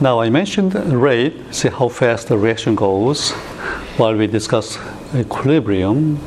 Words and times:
Now 0.00 0.20
I 0.20 0.28
mentioned 0.28 0.74
rate, 0.74 1.34
see 1.52 1.68
how 1.68 1.88
fast 1.88 2.26
the 2.28 2.36
reaction 2.36 2.74
goes 2.74 3.30
while 3.96 4.16
we 4.16 4.26
discuss 4.26 4.76
equilibrium. 5.14 6.18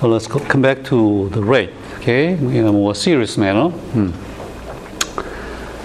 So 0.00 0.08
let's 0.08 0.26
go, 0.26 0.38
come 0.38 0.62
back 0.62 0.82
to 0.84 1.28
the 1.28 1.42
rate, 1.42 1.70
okay, 1.98 2.32
in 2.32 2.66
a 2.66 2.72
more 2.72 2.94
serious 2.94 3.36
manner. 3.36 3.68
Hmm. 3.68 4.10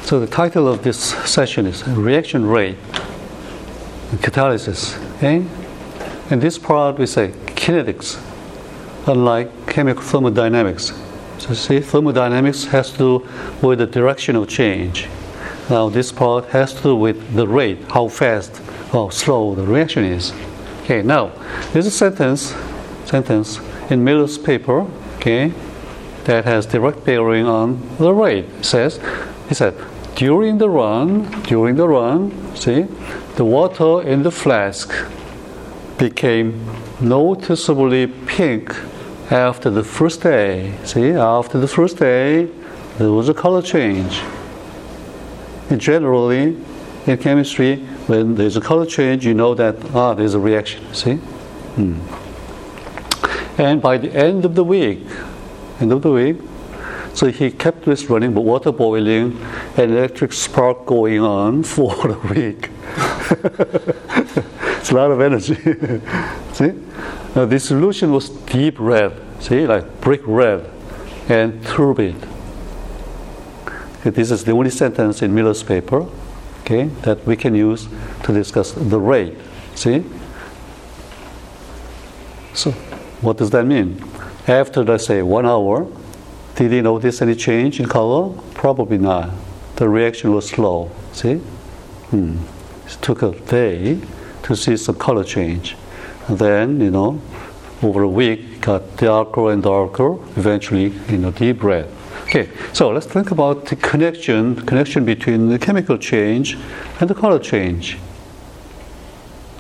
So 0.06 0.22
the 0.22 0.28
title 0.28 0.70
of 0.70 0.84
this 0.84 0.98
session 0.98 1.66
is 1.66 1.86
reaction 1.88 2.46
rate 2.46 2.78
catalysis, 4.22 4.96
okay? 5.18 5.46
In 6.30 6.40
this 6.40 6.58
part 6.58 6.98
we 6.98 7.06
say 7.06 7.34
kinetics, 7.48 8.18
unlike 9.08 9.68
chemical 9.68 10.04
thermodynamics. 10.04 10.94
So 11.40 11.54
see, 11.54 11.82
thermodynamics 11.82 12.64
has 12.66 12.92
to 12.92 12.98
do 12.98 13.28
with 13.62 13.80
the 13.80 13.88
direction 13.88 14.38
of 14.38 14.48
change. 14.48 15.10
Now 15.70 15.90
this 15.90 16.12
part 16.12 16.46
has 16.50 16.74
to 16.76 16.82
do 16.84 16.96
with 16.96 17.34
the 17.34 17.48
rate, 17.48 17.80
how 17.92 18.08
fast 18.08 18.62
or 18.94 19.12
slow 19.12 19.56
the 19.56 19.64
reaction 19.64 20.04
is. 20.04 20.32
Okay, 20.84 21.02
now 21.02 21.32
there's 21.74 21.88
a 21.88 21.92
sentence 21.92 22.54
sentence 23.06 23.60
in 23.90 24.04
Miller's 24.04 24.38
paper, 24.38 24.88
okay, 25.18 25.54
that 26.26 26.46
has 26.46 26.66
direct 26.66 27.04
bearing 27.04 27.46
on 27.46 27.82
the 27.98 28.14
rate. 28.14 28.46
It 28.60 28.66
says 28.66 29.00
he 29.48 29.56
said 29.56 29.76
during 30.16 30.60
the 30.60 30.70
run, 30.70 31.30
during 31.44 31.76
the 31.76 31.88
run, 31.88 32.56
see, 32.56 32.84
the 33.36 33.44
water 33.44 34.02
in 34.08 34.24
the 34.24 34.32
flask 34.32 34.94
became 35.98 36.66
noticeably 37.02 38.08
pink 38.08 38.76
after 39.32 39.70
the 39.70 39.84
first 39.84 40.22
day. 40.22 40.74
See, 40.84 41.10
after 41.12 41.60
the 41.60 41.68
first 41.68 41.98
day, 41.98 42.50
there 42.98 43.12
was 43.12 43.30
a 43.30 43.34
color 43.34 43.62
change. 43.62 44.22
And 45.70 45.82
generally, 45.82 46.58
in 47.08 47.18
chemistry, 47.18 47.78
when 48.08 48.36
there's 48.36 48.58
a 48.58 48.62
color 48.62 48.86
change, 48.86 49.26
you 49.26 49.34
know 49.34 49.54
that 49.56 49.76
ah, 49.96 50.14
there's 50.14 50.34
a 50.34 50.40
reaction. 50.40 50.94
See, 50.94 51.16
hmm. 51.16 52.00
and 53.60 53.82
by 53.82 53.98
the 53.98 54.14
end 54.14 54.46
of 54.46 54.56
the 54.56 54.64
week, 54.64 55.02
end 55.80 55.92
of 55.92 56.02
the 56.02 56.12
week, 56.12 56.38
so 57.16 57.32
he 57.32 57.50
kept 57.50 57.86
this 57.86 58.10
running, 58.10 58.34
but 58.34 58.42
water 58.42 58.74
boiling 58.74 59.40
and 59.78 59.92
electric 59.92 60.34
spark 60.34 60.86
going 60.86 61.22
on 61.22 61.64
for 61.76 62.12
a 62.12 62.34
week. 62.34 62.70
it's 64.78 64.92
a 64.92 64.96
lot 64.96 65.12
of 65.12 65.22
energy. 65.22 65.56
See, 66.54 66.74
now 67.36 67.46
the 67.46 67.60
solution 67.60 68.12
was 68.12 68.30
deep 68.30 68.76
red. 68.78 69.14
See, 69.40 69.66
like 69.66 70.02
brick 70.02 70.22
red 70.26 70.70
and 71.30 71.66
turbid. 71.66 72.16
This 74.12 74.30
is 74.30 74.44
the 74.44 74.52
only 74.52 74.70
sentence 74.70 75.24
in 75.24 75.34
Miller's 75.34 75.64
paper, 75.64 76.06
okay, 76.62 76.86
that 77.02 77.26
we 77.26 77.36
can 77.36 77.56
use 77.56 77.88
to 78.24 78.34
discuss 78.34 78.72
the 78.72 79.00
rate. 79.00 79.36
See? 79.74 80.04
So, 82.54 82.72
what 83.22 83.38
does 83.38 83.50
that 83.50 83.66
mean? 83.66 84.04
After, 84.48 84.84
let's 84.84 85.08
say, 85.08 85.24
one 85.24 85.48
hour, 85.48 85.88
did 86.56 86.72
he 86.72 86.82
notice 86.82 87.22
any 87.22 87.36
change 87.36 87.80
in 87.80 87.88
color? 87.88 88.32
Probably 88.54 89.00
not. 89.00 89.32
The 89.76 89.90
reaction 89.90 90.34
was 90.34 90.50
slow. 90.50 90.92
See? 91.12 91.38
Hmm. 92.12 92.38
It 92.86 92.98
took 93.02 93.24
a 93.24 93.32
day 93.32 94.00
to 94.44 94.56
see 94.56 94.78
some 94.78 94.96
color 94.96 95.24
change. 95.24 95.76
And 96.28 96.38
then, 96.38 96.80
you 96.80 96.92
know, 96.92 97.20
over 97.82 98.04
a 98.04 98.08
week, 98.08 98.62
got 98.62 98.98
darker 98.98 99.52
and 99.52 99.64
darker, 99.64 100.14
eventually, 100.38 100.94
you 101.10 101.18
know, 101.18 101.32
deep 101.32 101.64
red. 101.64 101.90
Okay, 102.36 102.52
so 102.74 102.90
let's 102.90 103.06
think 103.06 103.32
about 103.32 103.68
the 103.68 103.78
connection, 103.78 104.58
connection 104.66 105.06
between 105.06 105.48
the 105.48 105.58
chemical 105.58 105.98
change 105.98 106.58
and 107.00 107.10
the 107.10 107.16
color 107.16 107.40
change. 107.40 107.96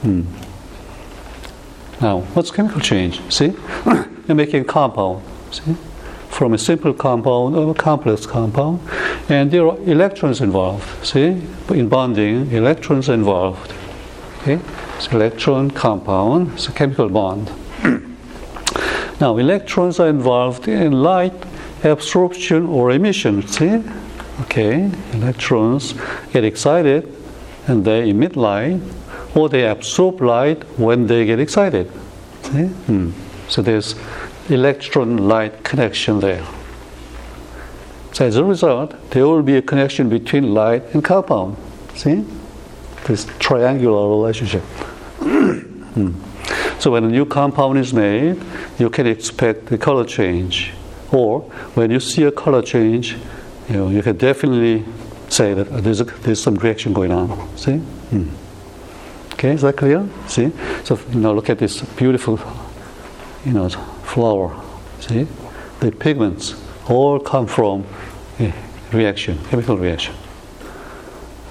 Hmm. 0.02 0.24
Now, 2.02 2.20
what's 2.34 2.52
chemical 2.52 2.82
change? 2.82 3.22
See, 3.34 3.54
you're 4.28 4.36
making 4.36 4.64
a 4.64 4.66
compound. 4.66 5.24
See, 5.52 5.78
from 6.28 6.54
a 6.54 6.58
simple 6.58 6.94
compound 6.94 7.56
or 7.56 7.72
a 7.72 7.74
complex 7.74 8.26
compound, 8.26 8.82
and 9.30 9.52
there 9.52 9.66
are 9.66 9.78
electrons 9.90 10.42
involved. 10.42 11.06
See, 11.06 11.42
in 11.70 11.88
bonding, 11.88 12.52
electrons 12.52 13.08
involved. 13.08 13.74
Okay, 14.42 14.60
it's 14.98 15.08
electron 15.08 15.72
compound. 15.72 16.52
It's 16.56 16.68
a 16.68 16.74
chemical 16.74 17.08
bond. 17.08 17.50
now, 19.22 19.38
electrons 19.38 19.98
are 20.02 20.10
involved 20.10 20.68
in 20.68 20.92
light 20.92 21.55
absorption 21.84 22.68
or 22.68 22.92
emission. 22.92 23.48
See? 23.48 23.84
Okay, 24.42 24.92
electrons 25.14 25.94
get 26.34 26.44
excited 26.44 27.12
and 27.68 27.84
they 27.86 28.10
emit 28.10 28.36
light, 28.36 28.82
or 29.34 29.50
they 29.50 29.68
absorb 29.68 30.22
light 30.22 30.64
when 30.78 31.08
they 31.08 31.26
get 31.26 31.40
excited. 31.40 31.92
See? 32.44 32.68
Hmm. 32.68 33.12
So 33.50 33.62
there's 33.62 33.96
electron 34.50 35.18
light 35.18 35.64
connection 35.64 36.20
there. 36.20 36.46
So 38.14 38.26
as 38.26 38.38
a 38.38 38.44
result, 38.44 38.94
there 39.12 39.28
will 39.28 39.42
be 39.42 39.58
a 39.58 39.62
connection 39.62 40.10
between 40.10 40.54
light 40.54 40.84
and 40.94 41.04
compound. 41.04 41.58
See? 41.96 42.26
This 43.06 43.28
triangular 43.40 44.10
relationship. 44.10 44.64
hmm. 45.20 46.12
So 46.80 46.92
when 46.92 47.04
a 47.04 47.10
new 47.10 47.26
compound 47.26 47.78
is 47.80 47.94
made, 47.94 48.42
you 48.78 48.90
can 48.90 49.08
expect 49.08 49.68
the 49.68 49.78
color 49.78 50.06
change. 50.06 50.74
Or 51.16 51.40
when 51.76 51.92
you 51.92 52.02
see 52.02 52.24
a 52.24 52.32
color 52.32 52.62
change, 52.62 53.16
you 53.70 53.78
know, 53.78 53.88
you 53.88 54.04
can 54.04 54.18
definitely 54.18 54.84
say 55.30 55.54
that 55.54 55.64
there's, 55.82 56.02
a, 56.02 56.04
there's 56.04 56.44
some 56.44 56.56
reaction 56.56 56.92
going 56.92 57.14
on. 57.14 57.58
See? 57.58 57.78
Hmm. 57.78 58.28
Okay, 59.34 59.52
is 59.52 59.62
that 59.62 59.78
clear? 59.78 60.06
See? 60.28 60.52
So 60.84 61.00
you 61.12 61.20
look 61.20 61.50
at 61.50 61.58
this 61.58 61.82
beautiful, 61.96 62.38
you 63.46 63.54
know, 63.54 63.70
flower. 64.04 64.62
See? 65.00 65.26
The 65.80 65.92
pigments 65.94 66.62
all 66.90 67.20
come 67.20 67.48
from 67.48 67.86
a 68.42 68.54
reaction, 68.92 69.38
chemical 69.46 69.78
reaction. 69.78 70.16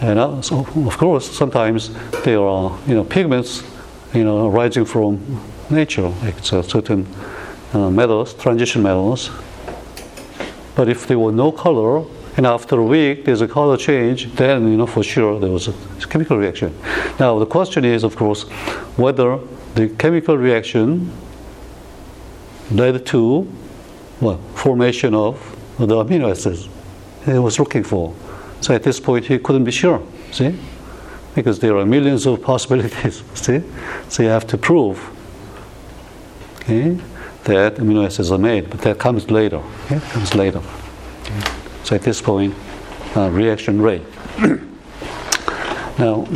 And 0.02 0.18
uh, 0.18 0.42
so, 0.42 0.58
of 0.60 0.98
course, 0.98 1.30
sometimes 1.30 1.90
there 2.22 2.42
are, 2.42 2.78
you 2.86 2.94
know, 2.94 3.04
pigments, 3.04 3.62
you 4.12 4.24
know, 4.24 4.50
rising 4.50 4.84
from 4.84 5.40
nature, 5.70 6.08
like 6.22 6.44
certain 6.44 7.06
uh, 7.72 7.88
metals, 7.88 8.34
transition 8.34 8.82
metals, 8.82 9.30
but 10.74 10.88
if 10.88 11.06
there 11.06 11.18
were 11.18 11.32
no 11.32 11.52
color, 11.52 12.04
and 12.36 12.46
after 12.46 12.78
a 12.78 12.84
week 12.84 13.24
there's 13.24 13.40
a 13.40 13.48
color 13.48 13.76
change, 13.76 14.32
then 14.34 14.68
you 14.68 14.76
know 14.76 14.86
for 14.86 15.02
sure 15.02 15.38
there 15.38 15.50
was 15.50 15.68
a 15.68 15.72
chemical 16.08 16.36
reaction. 16.36 16.76
Now 17.20 17.38
the 17.38 17.46
question 17.46 17.84
is, 17.84 18.02
of 18.02 18.16
course, 18.16 18.42
whether 18.96 19.38
the 19.74 19.88
chemical 19.90 20.36
reaction 20.36 21.10
led 22.70 23.06
to 23.06 23.48
well, 24.20 24.38
formation 24.54 25.14
of 25.14 25.38
the 25.78 25.86
amino 25.86 26.30
acids 26.30 26.68
he 27.24 27.38
was 27.38 27.58
looking 27.58 27.82
for. 27.82 28.14
So 28.60 28.74
at 28.74 28.82
this 28.82 29.00
point 29.00 29.26
he 29.26 29.38
couldn't 29.38 29.64
be 29.64 29.72
sure. 29.72 30.02
See, 30.30 30.58
because 31.34 31.58
there 31.58 31.76
are 31.76 31.84
millions 31.84 32.26
of 32.26 32.42
possibilities. 32.42 33.22
See, 33.34 33.62
so 34.08 34.22
you 34.22 34.28
have 34.28 34.46
to 34.48 34.58
prove. 34.58 34.98
Okay 36.60 36.98
that 37.44 37.76
amino 37.76 38.04
acids 38.04 38.30
are 38.30 38.38
made, 38.38 38.70
but 38.70 38.80
that 38.80 38.98
comes 38.98 39.30
later. 39.30 39.62
Okay? 39.84 40.00
comes 40.10 40.34
later. 40.34 40.58
Okay. 40.58 41.52
So 41.84 41.94
at 41.94 42.02
this 42.02 42.20
point, 42.20 42.54
uh, 43.16 43.30
reaction 43.30 43.80
rate. 43.80 44.02
now, 45.98 46.26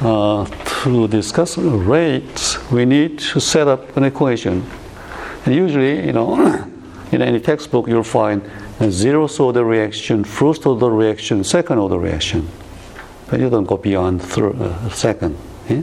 uh, 0.00 0.44
to 0.82 1.08
discuss 1.08 1.58
rates, 1.58 2.70
we 2.70 2.84
need 2.84 3.18
to 3.18 3.40
set 3.40 3.66
up 3.66 3.96
an 3.96 4.04
equation. 4.04 4.64
And 5.44 5.54
usually, 5.54 6.06
you 6.06 6.12
know, 6.12 6.34
in 7.12 7.22
any 7.22 7.40
textbook, 7.40 7.88
you'll 7.88 8.04
find 8.04 8.42
a 8.80 8.88
zeroth 8.88 9.40
order 9.40 9.64
reaction, 9.64 10.24
first 10.24 10.66
order 10.66 10.90
reaction, 10.90 11.42
second 11.42 11.78
order 11.78 11.98
reaction. 11.98 12.48
But 13.28 13.40
you 13.40 13.50
don't 13.50 13.64
go 13.64 13.76
beyond 13.76 14.22
third, 14.22 14.60
uh, 14.60 14.88
second. 14.90 15.36
Okay? 15.64 15.82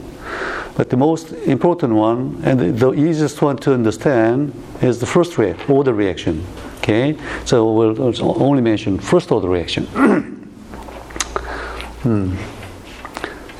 But 0.75 0.89
the 0.89 0.97
most 0.97 1.31
important 1.31 1.93
one 1.93 2.41
and 2.43 2.77
the 2.77 2.91
easiest 2.93 3.41
one 3.41 3.55
to 3.57 3.73
understand 3.73 4.53
is 4.81 4.99
the 4.99 5.05
first 5.05 5.37
reaction, 5.37 5.71
order 5.71 5.93
reaction. 5.93 6.45
Okay, 6.79 7.17
so 7.45 7.71
we'll 7.71 8.43
only 8.43 8.61
mention 8.61 8.99
first 8.99 9.31
order 9.31 9.47
reaction. 9.47 9.85
hmm. 12.03 12.35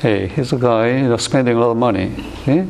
Hey, 0.00 0.26
here's 0.26 0.52
a 0.52 0.58
guy 0.58 0.98
you 0.98 1.08
know, 1.08 1.16
spending 1.16 1.56
a 1.56 1.60
lot 1.60 1.70
of 1.70 1.78
money. 1.78 2.12
Okay? 2.42 2.66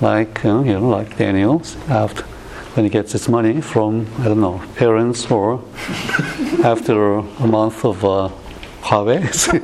Like 0.00 0.42
you 0.42 0.50
know, 0.50 0.64
you 0.64 0.72
know, 0.72 0.88
like 0.88 1.16
Daniel 1.16 1.62
after 1.88 2.24
when 2.74 2.84
he 2.84 2.90
gets 2.90 3.12
his 3.12 3.28
money 3.28 3.60
from 3.60 4.08
I 4.18 4.24
don't 4.24 4.40
know 4.40 4.60
parents 4.74 5.30
or 5.30 5.62
after 6.64 7.18
a 7.18 7.46
month 7.46 7.84
of 7.84 8.04
uh, 8.04 8.30
harvest. 8.82 9.44
so, 9.50 9.60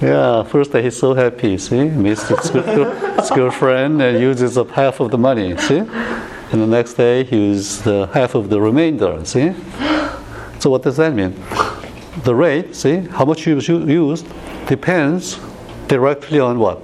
yeah, 0.00 0.42
first 0.44 0.72
day 0.72 0.82
he's 0.82 0.96
so 0.96 1.14
happy, 1.14 1.58
see, 1.58 1.84
meets 1.84 2.28
his, 2.28 2.50
girlfriend 3.30 4.00
and 4.00 4.20
uses 4.20 4.56
up 4.56 4.70
half 4.70 5.00
of 5.00 5.10
the 5.10 5.18
money, 5.18 5.56
see? 5.56 5.78
And 5.78 6.62
the 6.62 6.66
next 6.66 6.94
day 6.94 7.24
he 7.24 7.36
uses 7.36 7.82
the 7.82 8.06
half 8.14 8.34
of 8.34 8.48
the 8.48 8.60
remainder, 8.60 9.24
see? 9.24 9.54
So 10.60 10.70
what 10.70 10.82
does 10.82 10.96
that 10.96 11.14
mean? 11.14 11.34
the 12.24 12.34
rate, 12.34 12.74
see, 12.74 12.96
how 12.98 13.24
much 13.24 13.46
you 13.46 13.58
use 13.58 14.22
depends 14.66 15.38
directly 15.86 16.40
on 16.40 16.58
what? 16.58 16.80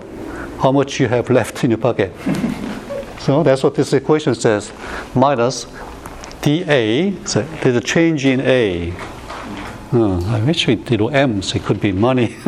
How 0.61 0.73
much 0.73 1.01
you 1.01 1.09
have 1.09 1.31
left 1.39 1.65
in 1.65 1.71
your 1.71 1.79
pocket. 1.79 2.13
so 3.21 3.43
that's 3.43 3.63
what 3.63 3.75
this 3.75 3.93
equation 3.93 4.35
says. 4.35 4.73
Minus 5.15 5.67
dA, 6.43 7.13
so 7.25 7.43
there's 7.63 7.77
a 7.77 7.81
change 7.81 8.27
in 8.27 8.41
A. 8.41 8.93
I 9.95 10.43
wish 10.45 10.67
we 10.67 10.75
did 10.75 11.01
M, 11.01 11.43
so 11.43 11.57
it 11.57 11.65
could 11.65 11.81
be 11.81 11.93
money. 11.93 12.37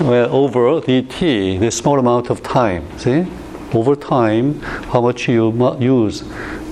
well, 0.00 0.28
over 0.34 0.80
dt, 0.80 1.60
the 1.60 1.70
small 1.70 1.98
amount 1.98 2.30
of 2.30 2.42
time, 2.42 2.86
see? 2.98 3.26
Over 3.72 3.94
time, 3.94 4.60
how 4.92 5.00
much 5.00 5.28
you 5.28 5.52
use, 5.78 6.24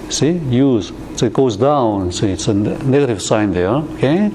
see? 0.08 0.32
Use 0.32 0.92
so 1.16 1.26
it 1.26 1.32
goes 1.32 1.56
down, 1.56 2.12
so 2.12 2.26
it's 2.26 2.46
a 2.48 2.54
negative 2.54 3.22
sign 3.22 3.52
there, 3.52 3.68
okay? 3.68 4.30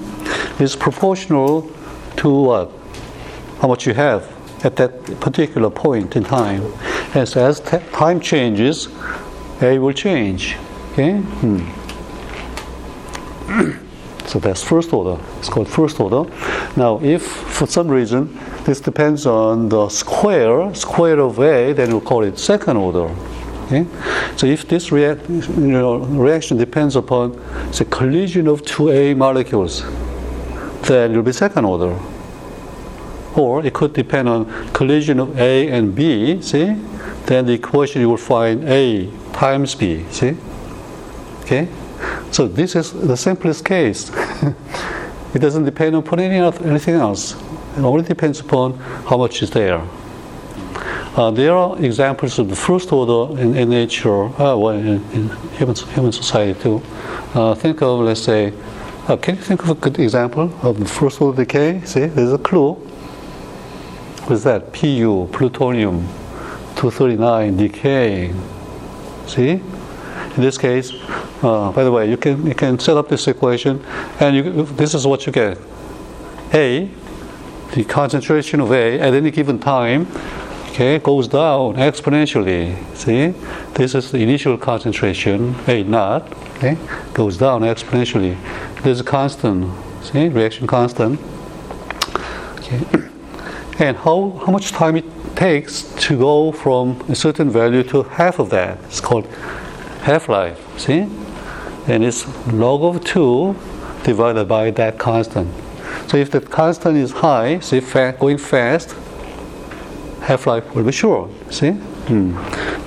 It's 0.59 0.75
proportional 0.75 1.69
to 2.17 2.29
what? 2.29 2.71
How 3.59 3.67
much 3.67 3.85
you 3.85 3.93
have 3.93 4.27
at 4.65 4.75
that 4.77 5.19
particular 5.19 5.69
point 5.69 6.15
in 6.15 6.23
time. 6.23 6.73
And 7.13 7.27
so 7.27 7.45
as 7.45 7.59
t- 7.59 7.77
time 7.91 8.19
changes, 8.19 8.87
A 9.61 9.77
will 9.77 9.93
change, 9.93 10.55
okay? 10.93 11.17
Hmm. 11.19 11.81
So 14.31 14.39
that's 14.39 14.63
first 14.63 14.93
order. 14.93 15.21
It's 15.39 15.49
called 15.49 15.67
first 15.67 15.99
order. 15.99 16.23
Now, 16.77 17.01
if 17.03 17.21
for 17.21 17.67
some 17.67 17.89
reason 17.89 18.39
this 18.63 18.79
depends 18.79 19.25
on 19.25 19.67
the 19.67 19.89
square, 19.89 20.73
square 20.73 21.19
of 21.19 21.37
A, 21.39 21.73
then 21.73 21.91
we'll 21.91 21.99
call 21.99 22.23
it 22.23 22.39
second 22.39 22.77
order. 22.77 23.13
Okay? 23.65 23.85
So 24.37 24.47
if 24.47 24.65
this 24.69 24.89
react, 24.89 25.29
you 25.29 25.67
know, 25.67 25.97
reaction 25.97 26.55
depends 26.55 26.95
upon 26.95 27.33
the 27.77 27.85
collision 27.91 28.47
of 28.47 28.63
two 28.63 28.89
A 28.89 29.13
molecules, 29.13 29.83
then 30.83 31.11
it 31.11 31.15
will 31.17 31.23
be 31.23 31.33
second 31.33 31.65
order. 31.65 31.99
Or 33.35 33.65
it 33.65 33.73
could 33.73 33.91
depend 33.91 34.29
on 34.29 34.45
collision 34.71 35.19
of 35.19 35.37
A 35.37 35.67
and 35.67 35.93
B, 35.93 36.41
see? 36.41 36.73
Then 37.25 37.47
the 37.47 37.53
equation 37.53 37.99
you 37.99 38.07
will 38.07 38.15
find 38.15 38.63
A 38.63 39.11
times 39.33 39.75
B, 39.75 40.05
see? 40.09 40.37
Okay? 41.41 41.67
So 42.31 42.47
this 42.47 42.75
is 42.75 42.93
the 42.93 43.17
simplest 43.17 43.65
case. 43.65 44.09
it 45.33 45.39
doesn't 45.39 45.65
depend 45.65 45.95
upon 45.95 46.19
any 46.19 46.37
anything 46.65 46.95
else. 46.95 47.35
It 47.77 47.83
only 47.83 48.03
depends 48.03 48.39
upon 48.39 48.77
how 49.07 49.17
much 49.17 49.43
is 49.43 49.49
there. 49.51 49.81
Uh, 51.13 51.29
there 51.29 51.53
are 51.53 51.77
examples 51.83 52.39
of 52.39 52.47
the 52.47 52.55
first 52.55 52.93
order 52.93 53.37
in, 53.37 53.53
in 53.57 53.69
nature, 53.69 54.27
uh, 54.41 54.55
well, 54.55 54.69
in, 54.69 55.03
in, 55.11 55.29
human, 55.57 55.75
human 55.75 56.11
society 56.13 56.57
too. 56.57 56.81
Uh, 57.33 57.53
think 57.53 57.81
of, 57.81 57.99
let's 57.99 58.21
say, 58.21 58.53
uh, 59.09 59.17
can 59.17 59.35
you 59.35 59.41
think 59.41 59.61
of 59.63 59.69
a 59.69 59.75
good 59.75 59.99
example 59.99 60.49
of 60.61 60.79
the 60.79 60.85
first 60.85 61.19
order 61.19 61.43
decay? 61.43 61.81
See, 61.83 62.05
there's 62.05 62.31
a 62.31 62.37
clue. 62.37 62.75
What's 64.27 64.43
that? 64.43 64.71
Pu, 64.71 65.27
plutonium 65.33 66.07
239 66.75 67.57
decay. 67.57 68.33
See? 69.27 69.61
In 70.35 70.43
this 70.43 70.57
case, 70.57 70.93
uh, 71.43 71.71
by 71.71 71.83
the 71.83 71.91
way, 71.91 72.09
you 72.09 72.17
can 72.17 72.45
you 72.47 72.55
can 72.55 72.79
set 72.79 72.95
up 72.95 73.09
this 73.09 73.27
equation, 73.27 73.83
and 74.19 74.35
you, 74.35 74.63
this 74.63 74.93
is 74.93 75.05
what 75.05 75.25
you 75.25 75.33
get. 75.33 75.57
A, 76.53 76.89
the 77.73 77.83
concentration 77.83 78.59
of 78.61 78.71
A 78.71 78.99
at 78.99 79.13
any 79.13 79.31
given 79.31 79.59
time 79.59 80.07
okay, 80.71 80.99
goes 80.99 81.27
down 81.27 81.75
exponentially. 81.75 82.75
See, 82.95 83.33
this 83.73 83.93
is 83.93 84.11
the 84.11 84.19
initial 84.19 84.57
concentration, 84.57 85.55
A 85.67 85.83
naught, 85.83 86.31
okay, 86.55 86.77
goes 87.13 87.37
down 87.37 87.61
exponentially. 87.61 88.37
There's 88.83 88.99
a 88.99 89.03
constant, 89.03 89.71
see, 90.03 90.29
reaction 90.29 90.65
constant. 90.65 91.19
Okay, 92.59 92.81
and 93.85 93.97
how 93.97 94.41
how 94.45 94.51
much 94.51 94.71
time 94.71 94.95
it 94.95 95.05
takes 95.35 95.83
to 96.07 96.17
go 96.17 96.51
from 96.51 97.01
a 97.09 97.15
certain 97.15 97.49
value 97.49 97.83
to 97.83 98.03
half 98.03 98.39
of 98.39 98.49
that? 98.49 98.77
It's 98.85 99.01
called 99.01 99.27
half-life. 100.01 100.79
See, 100.79 101.07
and 101.87 102.03
it's 102.03 102.25
log 102.47 102.83
of 102.83 103.03
two 103.03 103.55
divided 104.03 104.47
by 104.47 104.71
that 104.71 104.97
constant. 104.97 105.53
So 106.07 106.17
if 106.17 106.31
the 106.31 106.41
constant 106.41 106.97
is 106.97 107.11
high, 107.11 107.59
see, 107.59 107.79
fa- 107.79 108.15
going 108.19 108.37
fast, 108.37 108.95
half-life 110.21 110.75
will 110.75 110.83
be 110.83 110.91
short. 110.91 111.29
See? 111.51 111.71
Hmm. 111.71 112.33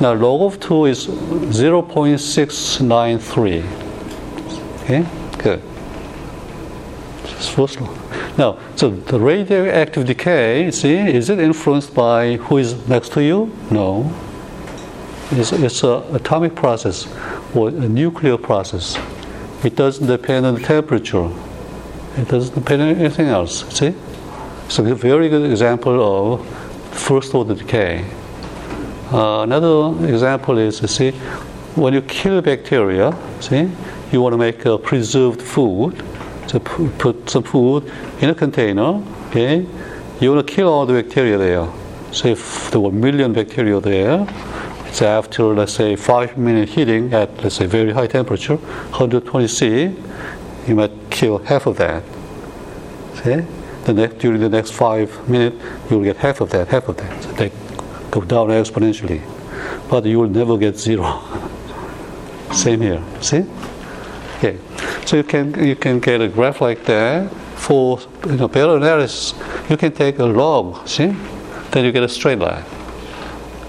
Now 0.00 0.12
log 0.12 0.42
of 0.42 0.58
2 0.60 0.86
is 0.86 1.06
0.693. 1.06 3.64
Okay, 4.82 5.06
good. 5.38 5.62
First 7.54 7.78
Now, 8.36 8.58
so 8.74 8.90
the 8.90 9.20
radioactive 9.20 10.06
decay, 10.06 10.72
see, 10.72 10.96
is 10.96 11.30
it 11.30 11.38
influenced 11.38 11.94
by 11.94 12.34
who 12.36 12.58
is 12.58 12.88
next 12.88 13.12
to 13.12 13.22
you? 13.22 13.52
No. 13.70 14.12
It's, 15.36 15.52
it's 15.52 15.82
an 15.82 16.02
atomic 16.14 16.54
process 16.54 17.08
or 17.54 17.68
a 17.68 17.88
nuclear 17.88 18.36
process. 18.36 18.96
It 19.64 19.74
doesn't 19.74 20.06
depend 20.06 20.46
on 20.46 20.54
the 20.54 20.60
temperature. 20.60 21.28
It 22.16 22.28
doesn't 22.28 22.54
depend 22.54 22.82
on 22.82 22.88
anything 22.90 23.26
else. 23.26 23.64
See? 23.74 23.94
So 24.68 24.84
a 24.86 24.94
very 24.94 25.28
good 25.28 25.50
example 25.50 26.00
of 26.00 26.46
first 26.96 27.34
order 27.34 27.54
decay. 27.54 28.04
Uh, 29.12 29.42
another 29.42 30.08
example 30.08 30.58
is, 30.58 30.78
see, 30.90 31.10
when 31.74 31.94
you 31.94 32.02
kill 32.02 32.40
bacteria, 32.40 33.16
see, 33.40 33.68
you 34.12 34.22
want 34.22 34.32
to 34.32 34.38
make 34.38 34.64
a 34.64 34.78
preserved 34.78 35.42
food. 35.42 36.02
So 36.46 36.60
put 36.60 37.28
some 37.28 37.42
food 37.42 37.90
in 38.20 38.30
a 38.30 38.34
container, 38.34 39.02
okay? 39.30 39.66
You 40.20 40.32
want 40.32 40.46
to 40.46 40.54
kill 40.54 40.68
all 40.68 40.86
the 40.86 41.02
bacteria 41.02 41.38
there. 41.38 41.68
So 42.12 42.28
if 42.28 42.70
there 42.70 42.80
were 42.80 42.90
a 42.90 42.92
million 42.92 43.32
bacteria 43.32 43.80
there, 43.80 44.26
it's 44.94 45.02
after, 45.02 45.42
let's 45.46 45.72
say, 45.72 45.96
five 45.96 46.38
minute 46.38 46.68
heating 46.68 47.12
at, 47.12 47.42
let's 47.42 47.56
say, 47.56 47.66
very 47.66 47.92
high 47.92 48.06
temperature, 48.06 48.54
120 48.54 49.48
C, 49.48 49.92
you 50.68 50.76
might 50.76 50.92
kill 51.10 51.38
half 51.38 51.66
of 51.66 51.78
that. 51.78 52.04
See? 53.16 53.44
the 53.86 53.92
next, 53.92 54.18
during 54.18 54.40
the 54.40 54.48
next 54.48 54.70
five 54.70 55.28
minutes, 55.28 55.56
you'll 55.90 56.04
get 56.04 56.18
half 56.18 56.40
of 56.40 56.50
that, 56.50 56.68
half 56.68 56.88
of 56.88 56.96
that. 56.98 57.24
So 57.24 57.32
they 57.32 57.50
go 58.12 58.20
down 58.20 58.50
exponentially. 58.50 59.20
But 59.90 60.04
you 60.04 60.20
will 60.20 60.28
never 60.28 60.56
get 60.56 60.78
zero. 60.78 61.20
Same 62.52 62.80
here. 62.80 63.02
See? 63.20 63.44
Okay. 64.36 64.60
So 65.06 65.16
you 65.16 65.24
can 65.24 65.66
you 65.66 65.74
can 65.74 65.98
get 65.98 66.20
a 66.20 66.28
graph 66.28 66.60
like 66.60 66.84
that 66.84 67.32
for 67.56 67.98
you 68.26 68.36
know 68.36 68.46
better 68.46 68.76
analysis. 68.76 69.34
You 69.68 69.76
can 69.76 69.90
take 69.90 70.20
a 70.20 70.24
log, 70.24 70.86
see? 70.86 71.16
Then 71.72 71.84
you 71.84 71.90
get 71.90 72.04
a 72.04 72.08
straight 72.08 72.38
line. 72.38 72.64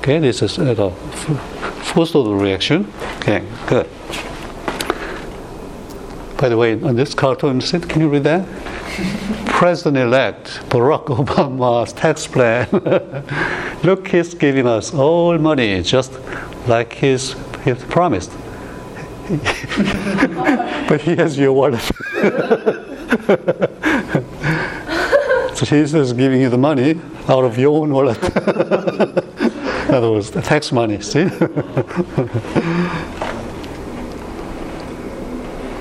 Okay, 0.06 0.20
this 0.20 0.44
is 0.44 0.60
uh, 0.60 0.72
the 0.76 0.92
first 1.96 2.14
order 2.14 2.36
reaction. 2.36 2.86
Okay, 3.18 3.44
good. 3.66 3.90
By 6.38 6.48
the 6.48 6.58
way, 6.58 6.80
on 6.80 6.96
this 6.96 7.16
cartoon, 7.16 7.60
can 7.60 8.02
you 8.02 8.10
read 8.10 8.24
that? 8.26 8.46
President-elect 9.48 10.60
Barack 10.70 11.06
Obama's 11.26 11.92
tax 11.92 12.28
plan. 12.28 12.68
Look, 13.84 14.10
he's 14.10 14.36
giving 14.36 14.68
us 14.68 14.94
all 14.94 15.40
money, 15.40 15.82
just 15.82 16.14
like 16.68 16.94
he's, 16.94 17.34
he's 17.64 17.84
promised. 17.86 18.32
but 20.88 21.02
he 21.02 21.16
has 21.16 21.36
your 21.36 21.54
wallet. 21.54 21.82
so 25.58 25.66
he's 25.66 25.94
just 25.94 26.16
giving 26.16 26.42
you 26.42 26.50
the 26.52 26.60
money 26.60 27.02
out 27.28 27.44
of 27.44 27.58
your 27.58 27.82
own 27.82 27.92
wallet. 27.92 28.22
In 29.90 29.94
other 29.94 30.12
words, 30.12 30.32
tax 30.32 30.72
money, 30.72 31.00
see? 31.00 31.26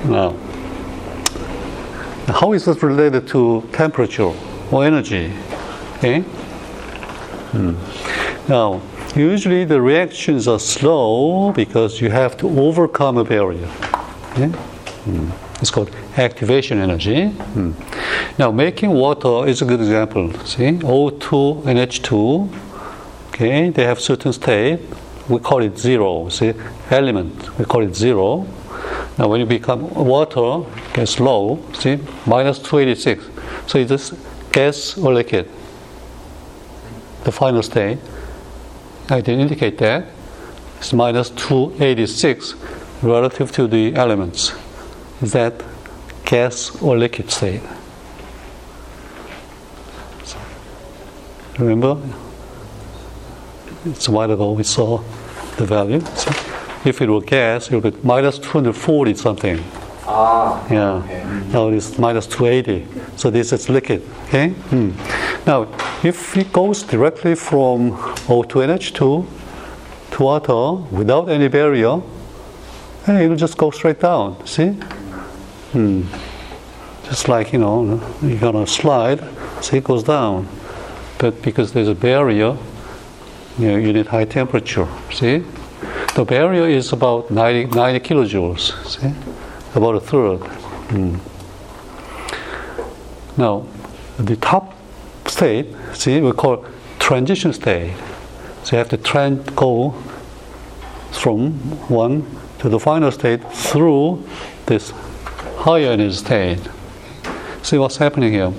now, 0.05 0.37
how 2.29 2.53
is 2.53 2.67
this 2.67 2.83
related 2.83 3.27
to 3.29 3.67
temperature 3.73 4.31
or 4.71 4.85
energy? 4.85 5.33
Okay? 5.97 6.21
Hmm. 7.53 7.77
Now, 8.47 8.83
usually 9.17 9.65
the 9.65 9.81
reactions 9.81 10.49
are 10.49 10.59
slow 10.59 11.53
because 11.53 11.99
you 12.03 12.11
have 12.11 12.37
to 12.39 12.61
overcome 12.61 13.17
a 13.17 13.25
barrier. 13.25 13.69
Okay? 14.33 14.49
Hmm. 14.49 15.31
It's 15.63 15.71
called 15.71 15.91
activation 16.19 16.79
energy. 16.79 17.29
Hmm. 17.29 17.73
Now, 18.39 18.51
making 18.51 18.91
water 18.91 19.49
is 19.49 19.63
a 19.63 19.65
good 19.65 19.81
example. 19.81 20.31
See, 20.45 20.73
O2 20.73 21.67
and 21.67 21.79
H2. 21.79 22.74
Okay, 23.35 23.69
they 23.71 23.83
have 23.83 24.01
certain 24.01 24.33
state. 24.33 24.79
We 25.29 25.41
call 25.41 25.61
it 25.65 25.77
zero. 25.77 26.29
See, 26.29 26.55
element. 26.89 27.59
We 27.59 27.65
call 27.65 27.83
it 27.83 27.93
zero. 27.97 28.47
Now 29.19 29.27
when 29.27 29.41
you 29.41 29.47
become 29.47 29.93
water 29.93 30.65
gets 30.93 31.19
low, 31.19 31.59
see, 31.73 31.99
minus 32.27 32.61
286. 32.61 33.25
So 33.67 33.79
it 33.79 33.91
is 33.91 34.15
gas 34.53 34.97
or 34.97 35.13
liquid? 35.13 35.51
The 37.25 37.33
final 37.33 37.65
state. 37.65 37.99
I 39.11 39.21
didn't 39.21 39.41
indicate 39.41 39.79
that. 39.79 40.07
It's 40.79 40.93
minus 40.93 41.31
286 41.31 42.55
relative 43.03 43.51
to 43.51 43.67
the 43.67 43.97
elements. 43.97 44.53
Is 45.21 45.33
that 45.33 45.61
gas 46.25 46.81
or 46.81 46.97
liquid 46.97 47.33
state. 47.33 47.63
Remember? 51.59 51.99
It's 53.87 54.09
a 54.09 54.11
while 54.11 54.31
ago 54.31 54.53
we 54.53 54.63
saw 54.63 54.99
the 55.57 55.67
value. 55.67 56.01
See? 56.01 56.31
If 56.89 57.01
it 57.01 57.09
were 57.09 57.21
gas, 57.21 57.71
it 57.71 57.83
would 57.83 57.95
be 57.95 58.01
minus 58.03 58.39
240 58.39 59.15
something. 59.15 59.63
Ah. 60.07 60.67
Yeah. 60.71 60.93
Okay. 60.95 61.25
Now 61.53 61.69
it's 61.69 61.99
minus 61.99 62.27
280. 62.27 62.87
So 63.17 63.31
this 63.31 63.53
is 63.53 63.69
liquid. 63.69 64.03
Okay. 64.25 64.49
Hmm. 64.49 64.91
Now, 65.47 65.69
if 66.03 66.37
it 66.37 66.53
goes 66.53 66.83
directly 66.83 67.35
from 67.35 67.93
O2 68.27 68.67
NH2 68.67 69.27
to 70.13 70.23
water 70.23 70.83
without 70.95 71.29
any 71.29 71.49
barrier, 71.49 72.01
hey, 73.05 73.25
it'll 73.25 73.37
just 73.37 73.57
go 73.57 73.71
straight 73.71 74.01
down. 74.01 74.47
See? 74.47 74.71
Hmm. 75.73 76.03
Just 77.05 77.29
like 77.29 77.53
you 77.53 77.59
know, 77.59 78.01
you're 78.23 78.41
gonna 78.41 78.67
slide, 78.67 79.23
see 79.61 79.77
it 79.77 79.85
goes 79.85 80.05
down. 80.05 80.49
But 81.19 81.43
because 81.43 81.73
there's 81.73 81.89
a 81.89 81.95
barrier, 81.95 82.57
you 83.59 83.69
know, 83.69 83.77
you 83.77 83.93
need 83.93 84.07
high 84.07 84.25
temperature. 84.25 84.89
See? 85.13 85.45
The 86.15 86.25
barrier 86.25 86.67
is 86.67 86.93
about 86.93 87.31
90, 87.31 87.77
90 87.77 88.01
kilojoules. 88.01 88.73
See? 88.87 89.13
About 89.75 89.97
a 89.97 90.01
third. 90.01 90.39
Hmm. 90.91 91.17
Now, 93.37 93.67
the 94.19 94.37
top 94.37 94.75
state, 95.27 95.75
see, 95.93 96.21
we 96.21 96.33
call 96.33 96.65
transition 96.99 97.53
state. 97.53 97.95
So 98.63 98.77
you 98.77 98.79
have 98.79 98.89
to 98.91 98.99
tran- 98.99 99.55
go 99.55 99.91
from 101.13 101.53
one 101.89 102.25
to 102.59 102.69
the 102.69 102.79
final 102.79 103.11
state 103.11 103.43
through 103.53 104.25
this 104.67 104.91
higher 105.57 105.91
energy 105.91 106.15
state. 106.15 106.61
See 107.63 107.79
what's 107.79 107.97
happening 107.97 108.33
here? 108.33 108.51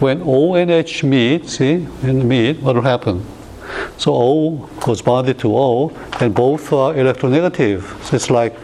When 0.00 0.22
O 0.24 0.54
and 0.54 0.70
H 0.70 1.04
meet, 1.04 1.48
see, 1.48 1.86
and 2.02 2.28
meet, 2.28 2.60
what 2.60 2.74
will 2.74 2.82
happen? 2.82 3.24
So 3.98 4.12
O 4.12 4.56
goes 4.80 5.02
bonded 5.02 5.38
to 5.40 5.56
O, 5.56 5.92
and 6.20 6.34
both 6.34 6.72
are 6.72 6.94
electronegative. 6.94 7.82
So 8.04 8.16
it's 8.16 8.30
like, 8.30 8.54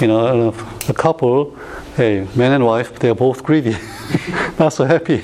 you 0.00 0.06
know, 0.06 0.54
a 0.88 0.94
couple, 0.94 1.56
hey, 1.96 2.26
man 2.34 2.52
and 2.52 2.64
wife, 2.64 2.98
they're 2.98 3.14
both 3.14 3.42
greedy. 3.42 3.76
Not 4.58 4.70
so 4.70 4.84
happy. 4.84 5.22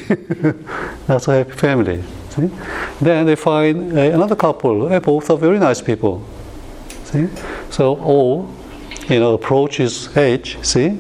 Not 1.09 1.23
so 1.23 1.33
happy 1.33 1.53
family. 1.53 2.03
See? 2.31 2.51
Then 3.01 3.27
they 3.27 3.37
find 3.37 3.97
uh, 3.97 4.01
another 4.01 4.37
couple, 4.37 4.89
hey, 4.89 4.99
both 4.99 5.31
are 5.31 5.39
very 5.39 5.59
nice 5.59 5.81
people. 5.81 6.23
See? 7.05 7.29
So 7.71 7.97
O, 8.01 8.55
you 9.09 9.21
know, 9.21 9.35
approaches 9.35 10.15
H, 10.17 10.59
see? 10.63 10.99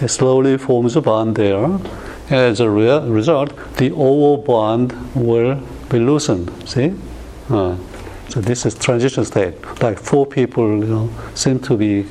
It 0.00 0.08
slowly 0.08 0.58
forms 0.58 0.96
a 0.96 1.00
bond 1.00 1.36
there. 1.36 1.64
And 1.64 1.86
As 2.30 2.60
a 2.60 2.68
re- 2.68 3.08
result, 3.08 3.52
the 3.76 3.92
O 3.92 4.36
bond 4.36 4.92
will 5.14 5.62
be 5.88 5.98
loosened. 5.98 6.50
See? 6.68 6.92
Uh, 7.48 7.76
so 8.28 8.40
this 8.40 8.66
is 8.66 8.74
transition 8.74 9.24
state. 9.24 9.54
Like 9.82 9.98
four 9.98 10.26
people, 10.26 10.78
you 10.78 10.86
know, 10.86 11.10
seem 11.34 11.58
to 11.60 11.76
be 11.76 12.06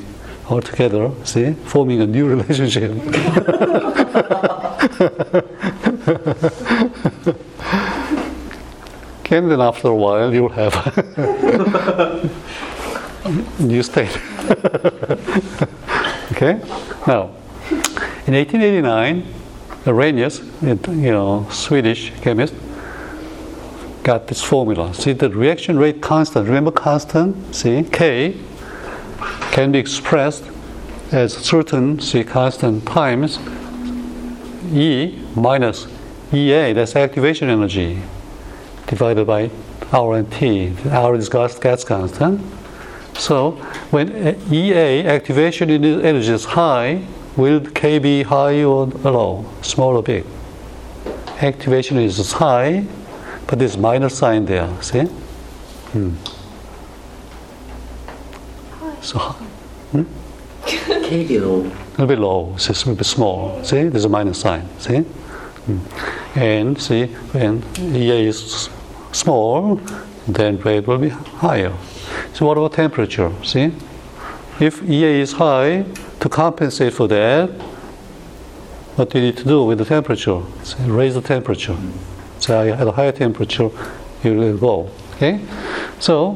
all 0.50 0.62
together. 0.62 1.12
See, 1.24 1.54
forming 1.54 2.02
a 2.02 2.08
new 2.08 2.28
relationship. 2.36 2.92
and 9.36 9.52
then 9.52 9.62
after 9.62 9.90
a 9.90 9.96
while, 9.96 10.34
you'll 10.34 10.50
have 10.50 10.74
new 13.60 13.84
state. 13.84 14.18
okay. 16.32 16.60
Now, 17.06 17.32
in 18.26 18.34
1889, 18.34 19.24
Arrhenius, 19.86 20.42
you 20.62 21.12
know, 21.12 21.46
Swedish 21.52 22.12
chemist, 22.22 22.54
got 24.06 24.28
this 24.28 24.42
formula. 24.42 24.94
See 24.94 25.14
the 25.14 25.32
reaction 25.32 25.80
rate 25.80 26.00
constant. 26.00 26.46
Remember 26.46 26.70
constant? 26.70 27.56
See 27.56 27.84
K 27.92 28.38
can 29.52 29.72
be 29.72 29.80
expressed 29.80 30.44
as 31.12 31.34
certain 31.34 32.00
see 32.00 32.24
constant 32.24 32.86
times 32.86 33.40
E 34.72 35.20
minus 35.36 35.88
EA. 36.32 36.74
That's 36.74 36.96
activation 36.96 37.50
energy 37.50 38.00
divided 38.86 39.26
by 39.26 39.50
R 39.92 40.14
and 40.18 40.32
T. 40.32 40.74
R 40.92 41.16
is 41.16 41.28
gas, 41.28 41.58
gas 41.58 41.84
constant. 41.84 42.42
So 43.16 43.52
when 43.90 44.08
EA 44.52 45.08
activation 45.08 45.72
energy 45.72 46.32
is 46.32 46.46
high, 46.46 47.04
will 47.38 47.60
K 47.60 47.98
be 47.98 48.22
high 48.22 48.64
or 48.64 48.86
low, 48.86 49.46
small 49.64 49.98
or 49.98 50.04
big? 50.04 50.26
Activation 51.42 51.98
is 51.98 52.32
high, 52.34 52.86
but 53.48 53.60
there's 53.60 53.78
minus 53.78 54.18
sign 54.18 54.46
there. 54.46 54.70
See? 54.82 55.04
Hmm. 55.04 56.16
So, 59.02 59.20
hmm? 59.20 60.04
K 60.66 61.28
below. 61.28 61.62
a 61.62 61.92
little 61.92 62.08
bit 62.08 62.20
low, 62.20 62.54
it's 62.56 62.68
a 62.68 62.72
little 62.72 62.96
bit 62.96 63.06
small. 63.06 63.64
See? 63.64 63.84
There's 63.84 64.06
a 64.06 64.10
minus 64.10 64.40
sign. 64.40 64.68
See? 64.80 65.00
Hmm. 65.00 66.40
And 66.40 66.82
see, 66.82 67.06
when 67.06 67.64
EA 67.80 68.28
is 68.28 68.70
small, 69.12 69.76
then 70.28 70.58
rate 70.58 70.88
will 70.88 70.98
be 70.98 71.10
higher. 71.10 71.74
So 72.34 72.46
what 72.46 72.58
about 72.58 72.74
temperature? 72.74 73.32
See? 73.44 73.72
If 74.60 74.82
EA 74.84 75.22
is 75.22 75.34
high, 75.34 75.86
to 76.20 76.30
compensate 76.30 76.94
for 76.94 77.08
that, 77.08 77.50
what 78.96 79.10
do 79.10 79.20
you 79.20 79.26
need 79.26 79.38
to 79.38 79.44
do 79.44 79.64
with 79.64 79.78
the 79.78 79.86
temperature? 79.86 80.42
Raise 80.86 81.14
the 81.14 81.22
temperature. 81.22 81.78
So 82.46 82.62
at 82.62 82.88
a 82.88 82.92
higher 82.92 83.12
temperature, 83.12 83.72
you 84.24 84.36
will 84.36 84.58
go. 84.60 84.92
Okay? 85.16 85.40
So 86.00 86.34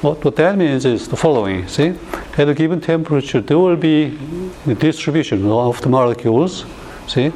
what, 0.00 0.24
what 0.24 0.34
that 0.34 0.58
means 0.58 0.84
is 0.84 1.06
the 1.06 1.16
following. 1.16 1.68
See? 1.68 1.94
At 2.36 2.48
a 2.48 2.54
given 2.54 2.80
temperature, 2.80 3.40
there 3.40 3.60
will 3.60 3.76
be 3.76 4.18
a 4.66 4.74
distribution 4.74 5.46
of 5.46 5.80
the 5.80 5.88
molecules. 5.88 6.64
See? 7.06 7.32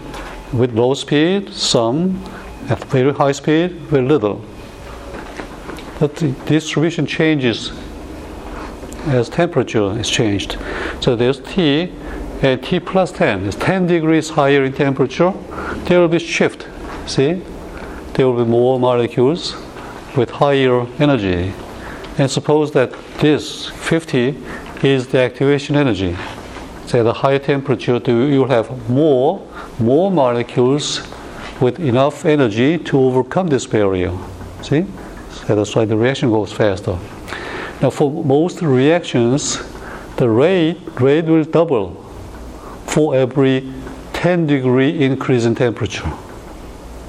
With 0.52 0.72
low 0.72 0.94
speed, 0.94 1.54
some. 1.54 2.20
At 2.68 2.82
very 2.86 3.12
high 3.14 3.30
speed, 3.30 3.70
very 3.92 4.04
little. 4.04 4.44
But 6.00 6.16
the 6.16 6.32
distribution 6.46 7.06
changes 7.06 7.70
as 9.06 9.28
temperature 9.28 9.96
is 10.00 10.10
changed. 10.10 10.58
So 11.00 11.14
there's 11.14 11.38
T, 11.38 11.92
and 12.42 12.60
T 12.60 12.80
plus 12.80 13.12
10 13.12 13.44
is 13.44 13.54
10 13.54 13.86
degrees 13.86 14.30
higher 14.30 14.64
in 14.64 14.72
temperature. 14.72 15.32
There 15.84 16.00
will 16.00 16.08
be 16.08 16.18
shift. 16.18 16.66
See, 17.06 17.40
there 18.16 18.26
will 18.26 18.44
be 18.44 18.50
more 18.50 18.80
molecules 18.80 19.54
with 20.16 20.30
higher 20.30 20.86
energy. 20.98 21.52
And 22.16 22.30
suppose 22.30 22.72
that 22.72 22.92
this 23.18 23.66
50 23.66 24.34
is 24.82 25.06
the 25.08 25.18
activation 25.18 25.76
energy. 25.76 26.16
So 26.86 27.00
at 27.00 27.06
a 27.06 27.12
higher 27.12 27.38
temperature, 27.38 28.00
you 28.06 28.40
will 28.40 28.48
have 28.48 28.88
more 28.88 29.46
more 29.78 30.10
molecules 30.10 31.06
with 31.60 31.78
enough 31.78 32.24
energy 32.24 32.78
to 32.78 32.98
overcome 32.98 33.48
this 33.48 33.66
barrier. 33.66 34.12
See, 34.62 34.86
so 35.30 35.54
that's 35.54 35.76
why 35.76 35.84
the 35.84 35.96
reaction 35.96 36.30
goes 36.30 36.52
faster. 36.52 36.98
Now, 37.82 37.90
for 37.90 38.24
most 38.24 38.62
reactions, 38.62 39.58
the 40.16 40.30
rate 40.30 40.78
rate 40.98 41.26
will 41.26 41.44
double 41.44 41.94
for 42.86 43.14
every 43.14 43.70
10 44.14 44.46
degree 44.46 45.04
increase 45.04 45.44
in 45.44 45.54
temperature. 45.54 46.10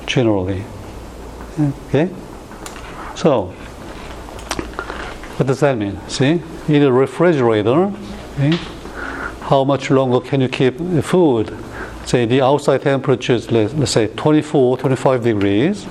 Generally, 0.05 0.63
okay. 1.59 2.09
So, 3.15 3.47
what 5.37 5.47
does 5.47 5.59
that 5.61 5.77
mean? 5.77 5.99
See, 6.07 6.41
in 6.67 6.83
a 6.83 6.91
refrigerator, 6.91 7.91
okay, 8.33 8.57
how 9.41 9.63
much 9.63 9.89
longer 9.89 10.19
can 10.19 10.41
you 10.41 10.49
keep 10.49 10.77
food? 11.03 11.57
Say 12.05 12.25
the 12.25 12.41
outside 12.41 12.83
temperature 12.83 13.33
is 13.33 13.51
let's 13.51 13.91
say 13.91 14.07
24, 14.07 14.77
25 14.77 15.23
degrees 15.23 15.87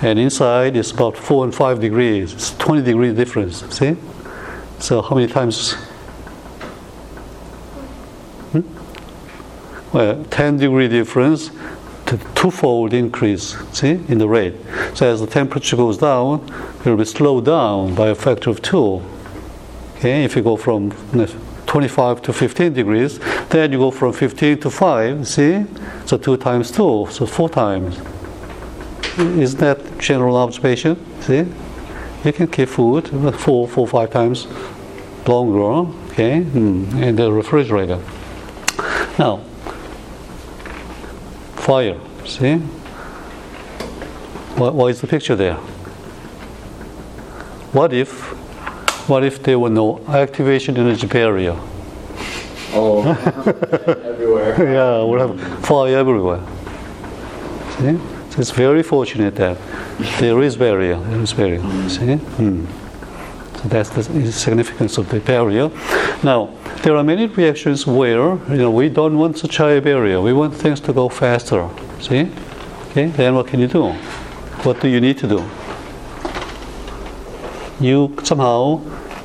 and 0.00 0.18
inside 0.18 0.76
is 0.76 0.90
about 0.92 1.16
four 1.16 1.44
and 1.44 1.54
five 1.54 1.80
degrees. 1.80 2.32
It's 2.32 2.56
20 2.58 2.82
degree 2.82 3.12
difference. 3.12 3.64
See? 3.74 3.96
So 4.78 5.02
how 5.02 5.16
many 5.16 5.26
times? 5.26 5.72
Hmm? 8.52 8.60
Well, 9.92 10.24
10 10.24 10.58
degree 10.58 10.88
difference, 10.88 11.50
twofold 12.34 12.94
increase. 12.94 13.56
See 13.72 14.00
in 14.08 14.18
the 14.18 14.28
rate. 14.28 14.54
So 14.94 15.12
as 15.12 15.20
the 15.20 15.26
temperature 15.26 15.76
goes 15.76 15.98
down, 15.98 16.46
it 16.84 16.88
will 16.88 16.96
be 16.96 17.04
slowed 17.04 17.44
down 17.44 17.94
by 17.94 18.08
a 18.08 18.14
factor 18.14 18.50
of 18.50 18.62
two. 18.62 19.02
Okay, 19.96 20.24
if 20.24 20.36
you 20.36 20.42
go 20.42 20.56
from 20.56 20.92
25 21.66 22.22
to 22.22 22.32
15 22.32 22.72
degrees, 22.72 23.18
then 23.50 23.72
you 23.72 23.78
go 23.78 23.90
from 23.90 24.12
15 24.12 24.60
to 24.60 24.70
5. 24.70 25.28
See, 25.28 25.66
so 26.06 26.16
two 26.16 26.36
times 26.36 26.70
two, 26.70 27.06
so 27.10 27.26
four 27.26 27.50
times. 27.50 28.00
Isn't 29.18 29.58
that 29.60 29.98
general 29.98 30.36
observation? 30.36 30.96
See? 31.20 31.44
You 32.24 32.32
can 32.32 32.46
keep 32.48 32.68
food 32.68 33.08
four, 33.36 33.68
four, 33.68 33.86
five 33.86 34.10
times 34.10 34.46
longer, 35.26 35.90
okay, 36.10 36.40
hmm, 36.40 37.02
in 37.02 37.16
the 37.16 37.30
refrigerator. 37.30 38.00
Now, 39.18 39.40
fire. 41.68 42.00
See? 42.24 42.56
What, 44.56 44.74
what 44.74 44.90
is 44.90 45.02
the 45.02 45.06
picture 45.06 45.36
there? 45.36 45.56
What 47.76 47.92
if, 47.92 48.10
what 49.06 49.22
if 49.22 49.42
there 49.42 49.58
were 49.58 49.68
no 49.68 50.00
activation 50.08 50.78
energy 50.78 51.06
barrier? 51.06 51.56
Oh, 52.72 53.02
everywhere. 54.02 54.54
yeah, 54.76 55.02
we'll 55.04 55.28
have 55.28 55.66
fire 55.66 55.98
everywhere. 55.98 56.40
See? 57.76 57.98
So 58.30 58.40
it's 58.40 58.50
very 58.50 58.82
fortunate 58.82 59.34
that 59.34 59.58
there 60.20 60.40
is 60.42 60.56
barrier. 60.56 60.98
There 60.98 61.20
is 61.20 61.34
barrier. 61.34 61.60
See? 61.90 62.16
Hmm. 62.16 62.64
So 63.62 63.68
that's 63.68 63.90
the 63.90 64.32
significance 64.32 64.98
of 64.98 65.08
the 65.08 65.20
barrier. 65.20 65.70
Now, 66.22 66.50
there 66.82 66.96
are 66.96 67.04
many 67.04 67.26
reactions 67.26 67.86
where 67.86 68.36
you 68.50 68.56
know 68.56 68.70
we 68.70 68.88
don't 68.88 69.18
want 69.18 69.38
such 69.38 69.56
high 69.56 69.80
barrier. 69.80 70.20
We 70.20 70.32
want 70.32 70.54
things 70.54 70.80
to 70.80 70.92
go 70.92 71.08
faster. 71.08 71.68
See? 72.00 72.30
Okay. 72.90 73.06
Then 73.06 73.34
what 73.34 73.46
can 73.48 73.60
you 73.60 73.68
do? 73.68 73.92
What 74.62 74.80
do 74.80 74.88
you 74.88 75.00
need 75.00 75.18
to 75.18 75.28
do? 75.28 75.44
You 77.80 78.16
somehow 78.24 78.80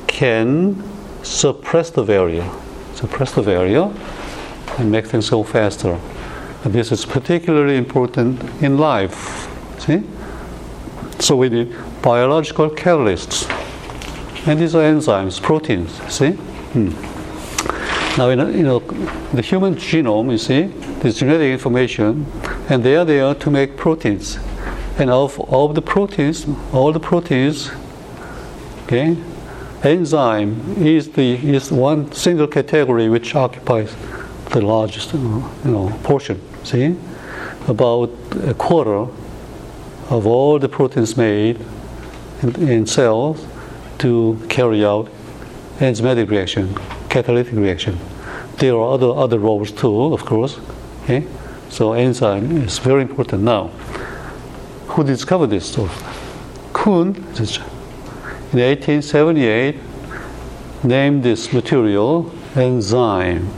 can 0.06 0.82
suppress 1.22 1.90
the 1.90 2.02
barrier 2.02 2.48
suppress 2.94 3.32
the 3.32 3.42
barrier 3.42 3.92
and 4.78 4.90
make 4.90 5.06
things 5.06 5.30
go 5.30 5.42
faster. 5.42 5.98
And 6.64 6.72
this 6.72 6.90
is 6.90 7.04
particularly 7.04 7.76
important 7.76 8.42
in 8.62 8.78
life. 8.78 9.48
See? 9.80 10.02
So 11.18 11.36
we 11.36 11.48
need 11.48 11.74
biological 12.02 12.70
catalysts. 12.70 13.53
And 14.46 14.60
these 14.60 14.74
are 14.74 14.82
enzymes, 14.82 15.40
proteins. 15.40 15.90
See? 16.12 16.32
Hmm. 16.32 16.90
Now, 18.18 18.28
in, 18.28 18.38
you 18.56 18.62
know, 18.62 18.78
the 19.32 19.40
human 19.40 19.74
genome, 19.74 20.30
you 20.30 20.38
see, 20.38 20.62
there's 21.00 21.18
genetic 21.18 21.50
information, 21.50 22.26
and 22.68 22.84
they 22.84 22.94
are 22.94 23.04
there 23.04 23.34
to 23.34 23.50
make 23.50 23.76
proteins. 23.76 24.38
And 24.98 25.10
of 25.10 25.40
all 25.40 25.68
the 25.68 25.82
proteins, 25.82 26.46
all 26.72 26.92
the 26.92 27.00
proteins, 27.00 27.70
okay, 28.84 29.16
enzyme 29.82 30.76
is 30.78 31.10
the 31.10 31.34
is 31.34 31.72
one 31.72 32.12
single 32.12 32.46
category 32.46 33.08
which 33.08 33.34
occupies 33.34 33.94
the 34.50 34.60
largest 34.60 35.12
you 35.14 35.20
know 35.64 35.98
portion. 36.04 36.40
See, 36.62 36.96
about 37.66 38.10
a 38.46 38.54
quarter 38.54 39.10
of 40.10 40.26
all 40.26 40.58
the 40.58 40.68
proteins 40.68 41.16
made 41.16 41.58
in, 42.42 42.68
in 42.68 42.86
cells 42.86 43.44
to 43.98 44.38
carry 44.48 44.84
out 44.84 45.08
enzymatic 45.78 46.30
reaction, 46.30 46.74
catalytic 47.08 47.54
reaction. 47.54 47.98
There 48.58 48.74
are 48.76 48.94
other 48.94 49.08
other 49.08 49.38
roles 49.38 49.72
too, 49.72 50.14
of 50.14 50.24
course. 50.24 50.58
Okay, 51.02 51.26
so 51.68 51.92
enzyme 51.92 52.62
is 52.62 52.78
very 52.78 53.02
important 53.02 53.42
now. 53.42 53.68
Who 54.88 55.04
discovered 55.04 55.48
this 55.48 55.72
stuff? 55.72 55.92
Kuhn 56.72 57.16
in 58.54 58.60
1878 58.60 59.76
named 60.84 61.22
this 61.22 61.52
material 61.52 62.32
enzyme. 62.54 63.48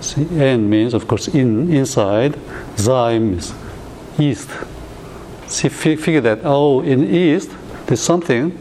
See, 0.00 0.26
N 0.38 0.68
means, 0.68 0.94
of 0.94 1.08
course, 1.08 1.28
in 1.28 1.72
inside. 1.72 2.34
Zyme 2.76 3.38
is 3.38 3.54
yeast. 4.18 4.50
See, 5.46 5.68
figure 5.68 6.20
that 6.20 6.40
oh, 6.44 6.80
in 6.80 7.02
yeast 7.02 7.50
there's 7.86 8.00
something 8.00 8.56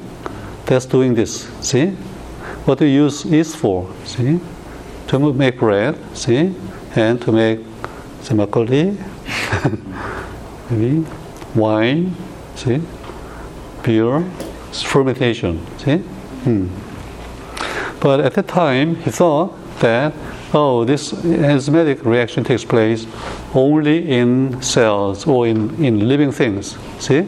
that's 0.72 0.86
doing 0.86 1.14
this. 1.14 1.50
See, 1.60 1.88
what 2.64 2.78
do 2.78 2.86
you 2.86 3.04
use 3.04 3.26
yeast 3.26 3.58
for? 3.58 3.90
See, 4.06 4.40
to 5.08 5.34
make 5.34 5.60
bread. 5.60 5.98
See, 6.16 6.56
and 6.96 7.22
to 7.24 7.32
make 7.34 7.60
makgeolli, 8.24 8.96
maybe 10.70 11.06
wine. 11.56 12.16
See, 12.56 12.82
beer 13.84 14.24
fermentation. 14.72 15.60
See? 15.78 15.98
Hmm. 16.46 16.68
But 18.00 18.22
at 18.22 18.34
the 18.36 18.44
time, 18.44 18.96
he 18.96 19.12
thought 19.12 19.54
that, 19.82 20.14
oh, 20.54 20.86
this 20.86 21.12
enzymatic 21.12 22.06
reaction 22.06 22.46
takes 22.46 22.64
place 22.64 23.06
only 23.54 24.10
in 24.10 24.62
cells 24.62 25.28
or 25.28 25.48
in, 25.48 25.84
in 25.84 26.08
living 26.08 26.32
things. 26.32 26.78
See? 27.00 27.28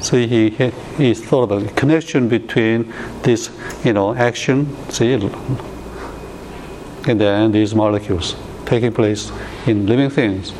So 0.00 0.16
he, 0.16 0.50
he, 0.96 1.14
thought 1.14 1.52
of 1.52 1.66
a 1.66 1.72
connection 1.72 2.28
between 2.28 2.92
this, 3.22 3.50
you 3.84 3.92
know, 3.92 4.14
action, 4.14 4.74
see, 4.90 5.12
and 5.12 7.20
then 7.20 7.52
these 7.52 7.74
molecules 7.74 8.34
taking 8.64 8.92
place 8.92 9.30
in 9.66 9.86
living 9.86 10.08
things. 10.08 10.54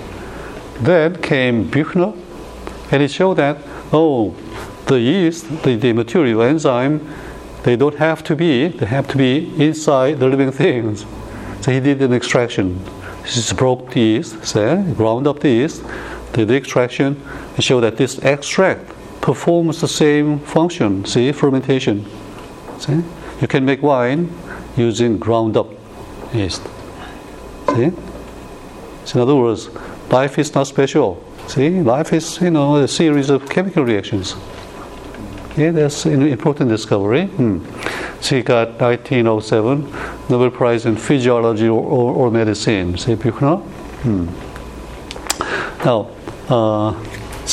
Then 0.80 1.20
came 1.22 1.70
Buchner, 1.70 2.12
and 2.90 3.02
he 3.02 3.08
showed 3.08 3.34
that, 3.34 3.58
oh, 3.92 4.34
the 4.86 4.98
yeast, 4.98 5.62
the, 5.62 5.76
the 5.76 5.92
material 5.92 6.42
enzyme, 6.42 7.06
they 7.62 7.76
don't 7.76 7.96
have 7.96 8.24
to 8.24 8.36
be, 8.36 8.68
they 8.68 8.86
have 8.86 9.08
to 9.08 9.16
be 9.16 9.52
inside 9.62 10.18
the 10.18 10.28
living 10.28 10.50
things. 10.50 11.06
So 11.62 11.72
he 11.72 11.80
did 11.80 12.02
an 12.02 12.12
extraction. 12.12 12.84
He 13.24 13.54
broke 13.54 13.92
the 13.92 14.00
yeast, 14.00 14.44
say, 14.44 14.82
ground 14.96 15.26
up 15.26 15.40
the 15.40 15.50
yeast, 15.50 15.82
did 16.32 16.48
the 16.48 16.56
extraction, 16.56 17.22
and 17.54 17.64
showed 17.64 17.82
that 17.82 17.96
this 17.96 18.18
extract 18.24 18.90
performs 19.20 19.80
the 19.80 19.88
same 19.88 20.38
function, 20.40 21.04
see, 21.04 21.32
fermentation. 21.32 22.06
See? 22.78 23.02
You 23.40 23.48
can 23.48 23.64
make 23.64 23.82
wine 23.82 24.32
using 24.76 25.18
ground 25.18 25.56
up 25.56 25.68
yeast. 26.32 26.62
See? 27.68 27.92
So 29.04 29.18
in 29.18 29.20
other 29.22 29.36
words, 29.36 29.68
life 30.10 30.38
is 30.38 30.54
not 30.54 30.66
special. 30.66 31.22
See, 31.48 31.80
life 31.80 32.12
is, 32.12 32.40
you 32.40 32.50
know, 32.50 32.76
a 32.76 32.86
series 32.86 33.28
of 33.30 33.48
chemical 33.48 33.84
reactions. 33.84 34.36
Yeah, 35.56 35.72
that's 35.72 36.06
an 36.06 36.22
important 36.22 36.70
discovery. 36.70 37.26
Hmm. 37.26 37.64
So 38.20 38.36
he 38.36 38.42
got 38.42 38.80
1907 38.80 39.90
Nobel 40.28 40.50
Prize 40.50 40.86
in 40.86 40.96
Physiology 40.96 41.66
or, 41.68 41.82
or, 41.82 42.14
or 42.14 42.30
Medicine. 42.30 42.96
See, 42.96 43.14
Buchner. 43.16 43.56
Hmm. 43.56 44.26
Now, 45.84 46.10
uh, 46.48 46.92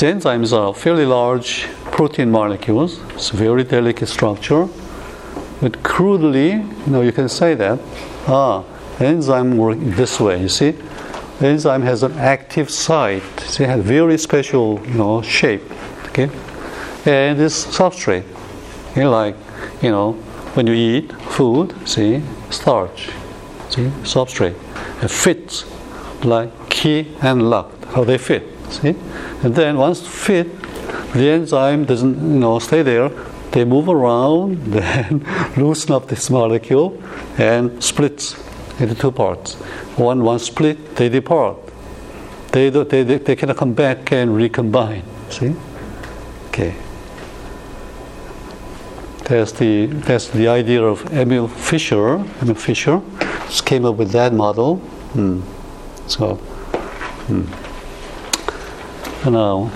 enzymes 0.01 0.51
are 0.51 0.73
fairly 0.73 1.05
large 1.05 1.67
protein 1.91 2.31
molecules. 2.31 2.99
It's 3.15 3.31
a 3.31 3.37
very 3.37 3.63
delicate 3.63 4.07
structure. 4.07 4.67
But 5.61 5.81
crudely, 5.83 6.51
you 6.51 6.87
know, 6.87 7.01
you 7.01 7.11
can 7.11 7.29
say 7.29 7.55
that 7.55 7.79
ah, 8.27 8.63
enzyme 8.99 9.57
work 9.57 9.77
this 9.79 10.19
way. 10.19 10.41
You 10.41 10.49
see, 10.49 10.75
enzyme 11.41 11.81
has 11.83 12.03
an 12.03 12.13
active 12.13 12.69
site. 12.69 13.39
See, 13.39 13.63
it 13.63 13.69
has 13.69 13.83
very 13.83 14.17
special, 14.17 14.79
you 14.85 14.93
know, 14.93 15.21
shape. 15.21 15.63
Okay 16.09 16.29
and 17.07 17.39
this 17.39 17.65
substrate. 17.65 18.25
Know, 18.95 19.11
like, 19.11 19.35
you 19.81 19.91
know, 19.91 20.13
when 20.55 20.67
you 20.67 20.73
eat 20.73 21.13
food, 21.13 21.75
see, 21.87 22.21
starch, 22.49 23.09
see, 23.69 23.87
substrate. 24.03 24.55
It 25.03 25.11
fits 25.11 25.65
like 26.23 26.51
key 26.69 27.15
and 27.21 27.49
lock, 27.49 27.71
how 27.85 28.03
they 28.03 28.17
fit, 28.17 28.43
see? 28.69 28.95
And 29.43 29.55
then 29.55 29.77
once 29.77 30.05
fit, 30.05 30.47
the 31.13 31.29
enzyme 31.29 31.85
doesn't, 31.85 32.15
you 32.15 32.39
know, 32.39 32.59
stay 32.59 32.81
there. 32.81 33.09
They 33.51 33.65
move 33.65 33.89
around, 33.89 34.57
then 34.73 35.25
loosen 35.55 35.91
up 35.93 36.07
this 36.07 36.29
molecule 36.29 37.01
and 37.37 37.83
splits 37.83 38.35
into 38.79 38.95
two 38.95 39.11
parts. 39.11 39.55
One, 39.97 40.23
one 40.23 40.39
split, 40.39 40.95
they 40.95 41.09
depart. 41.09 41.57
They, 42.51 42.69
they, 42.69 43.03
they, 43.03 43.17
they 43.17 43.35
cannot 43.35 43.57
come 43.57 43.73
back 43.73 44.11
and 44.11 44.35
recombine. 44.35 45.03
See? 45.29 45.55
Okay. 46.49 46.75
That's 49.27 49.51
the 49.51 49.87
that's 49.87 50.29
the 50.29 50.47
idea 50.47 50.81
of 50.81 51.05
Emil 51.11 51.49
Fischer. 51.49 52.23
Emil 52.41 52.55
Fischer 52.55 53.01
just 53.47 53.65
came 53.65 53.83
up 53.83 53.95
with 53.95 54.11
that 54.11 54.33
model. 54.33 54.77
Hmm. 55.13 55.41
So, 56.07 56.35
hmm. 57.27 57.66
Now 59.29 59.71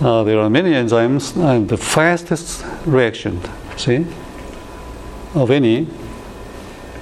uh, 0.00 0.24
there 0.24 0.38
are 0.40 0.50
many 0.50 0.72
enzymes, 0.72 1.36
and 1.36 1.68
the 1.68 1.76
fastest 1.76 2.64
reaction, 2.84 3.40
see, 3.76 4.04
of 5.34 5.50
any 5.50 5.86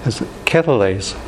is 0.04 0.20
catalase. 0.44 1.18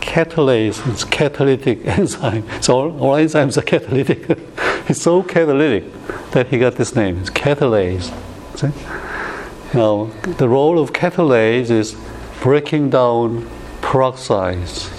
Catalase 0.00 0.86
is 0.92 1.04
catalytic 1.04 1.86
enzyme. 1.86 2.44
So 2.62 2.74
all, 2.74 3.00
all 3.00 3.14
enzymes 3.16 3.58
are 3.58 3.62
catalytic. 3.62 4.24
it's 4.88 5.02
so 5.02 5.22
catalytic 5.22 5.84
that 6.32 6.48
he 6.48 6.58
got 6.58 6.76
this 6.76 6.96
name. 6.96 7.18
It's 7.18 7.30
catalase. 7.30 8.10
See? 8.58 9.76
Know, 9.76 10.06
the 10.38 10.48
role 10.48 10.78
of 10.78 10.92
catalase 10.92 11.70
is 11.70 11.96
breaking 12.42 12.90
down 12.90 13.48
peroxides 13.82 14.90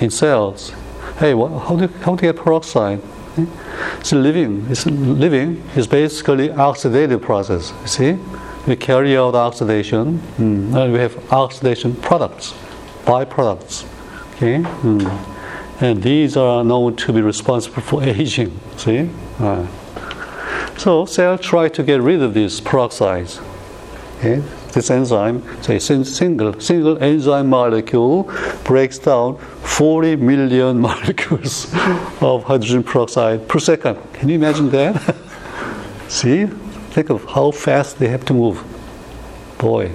in 0.00 0.10
cells. 0.10 0.70
Hey, 1.18 1.32
how, 1.32 1.76
do, 1.76 1.86
how 1.86 2.16
do 2.16 2.26
you 2.26 2.32
get 2.32 2.42
peroxide? 2.42 3.00
It's 3.98 4.12
living. 4.12 4.66
It's 4.68 4.86
living 4.86 5.62
is 5.76 5.86
basically 5.86 6.48
oxidative 6.48 7.22
process. 7.22 7.72
See, 7.84 8.18
we 8.66 8.76
carry 8.76 9.16
out 9.16 9.34
oxidation, 9.34 10.18
mm, 10.38 10.74
and 10.76 10.92
we 10.92 10.98
have 10.98 11.32
oxidation 11.32 11.94
products, 11.96 12.54
byproducts. 13.04 13.84
Okay, 14.34 14.58
mm. 14.58 15.80
and 15.80 16.02
these 16.02 16.36
are 16.36 16.64
known 16.64 16.96
to 16.96 17.12
be 17.12 17.22
responsible 17.22 17.82
for 17.82 18.02
aging. 18.02 18.58
See? 18.76 19.08
So 20.76 21.04
cell 21.06 21.38
try 21.38 21.68
to 21.68 21.82
get 21.82 22.00
rid 22.00 22.22
of 22.22 22.34
these 22.34 22.60
peroxides. 22.60 23.40
Okay? 24.18 24.42
This 24.72 24.90
enzyme, 24.90 25.42
say 25.62 25.78
single 25.78 26.58
single 26.58 27.02
enzyme 27.02 27.50
molecule 27.50 28.32
breaks 28.64 28.98
down 28.98 29.36
40 29.36 30.16
million 30.16 30.80
molecules 30.88 31.66
of 32.22 32.44
hydrogen 32.44 32.82
peroxide 32.82 33.46
per 33.48 33.58
second. 33.58 33.98
Can 34.14 34.30
you 34.30 34.36
imagine 34.36 34.70
that? 34.70 35.14
See? 36.08 36.46
Think 36.92 37.10
of 37.10 37.24
how 37.24 37.50
fast 37.50 37.98
they 37.98 38.08
have 38.08 38.24
to 38.26 38.34
move. 38.34 38.64
Boy, 39.58 39.90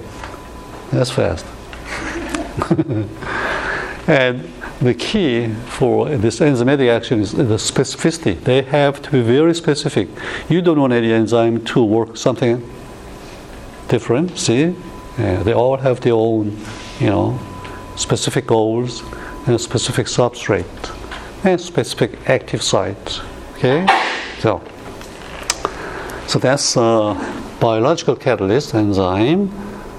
that's 0.92 1.10
fast. 1.10 1.46
and 4.08 4.48
the 4.80 4.94
key 4.94 5.48
for 5.66 6.10
this 6.10 6.40
enzymatic 6.40 6.90
action 6.90 7.20
is 7.20 7.32
the 7.32 7.44
specificity. 7.44 8.40
They 8.44 8.62
have 8.62 9.02
to 9.02 9.12
be 9.12 9.22
very 9.22 9.56
specific. 9.56 10.08
You 10.50 10.62
don't 10.62 10.80
want 10.80 10.94
any 10.94 11.12
enzyme 11.12 11.66
to 11.66 11.84
work 11.84 12.16
something 12.16 12.64
different. 13.88 14.38
See, 14.38 14.76
uh, 15.18 15.44
they 15.44 15.54
all 15.54 15.78
have 15.78 16.02
their 16.02 16.14
own, 16.14 16.58
you 17.00 17.08
know, 17.08 17.40
specific 17.96 18.48
goals 18.48 19.04
and 19.48 19.60
specific 19.60 20.08
substrate 20.08 20.66
and 21.44 21.60
specific 21.60 22.12
active 22.30 22.62
site. 22.62 23.22
Okay, 23.54 23.88
so 24.40 24.62
so 26.28 26.40
that's 26.40 26.76
a 26.78 27.16
biological 27.60 28.16
catalyst 28.16 28.76
enzyme. 28.76 29.52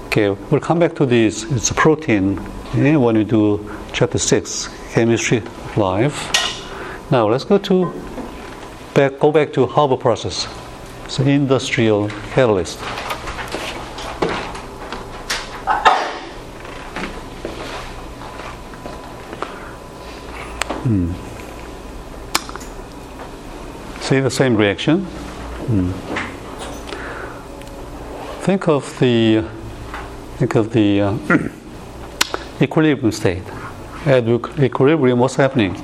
Okay, 0.07 0.29
we'll 0.29 0.61
come 0.61 0.79
back 0.79 0.95
to 0.95 1.05
this. 1.05 1.43
It's 1.51 1.71
a 1.71 1.73
protein 1.73 2.39
okay, 2.69 2.95
when 2.95 3.17
we 3.17 3.23
do 3.23 3.59
chapter 3.93 4.17
six, 4.17 4.69
chemistry 4.93 5.41
life. 5.75 6.31
Now 7.11 7.27
let's 7.27 7.43
go 7.43 7.57
to 7.57 7.91
back. 8.93 9.19
Go 9.19 9.31
back 9.31 9.51
to 9.53 9.65
Haber 9.67 9.97
process. 9.97 10.47
It's 11.05 11.19
an 11.19 11.27
industrial 11.27 12.09
catalyst. 12.33 12.79
Hmm. 20.89 21.13
See 24.01 24.19
the 24.21 24.31
same 24.31 24.55
reaction? 24.55 25.05
Hmm. 25.05 25.91
Think 28.41 28.67
of 28.67 28.97
the 28.97 29.45
think 30.37 30.55
of 30.55 30.73
the 30.73 31.01
uh, 31.01 31.17
equilibrium 32.63 33.11
state. 33.11 33.43
At 34.07 34.27
equilibrium, 34.59 35.19
what's 35.19 35.35
happening? 35.35 35.79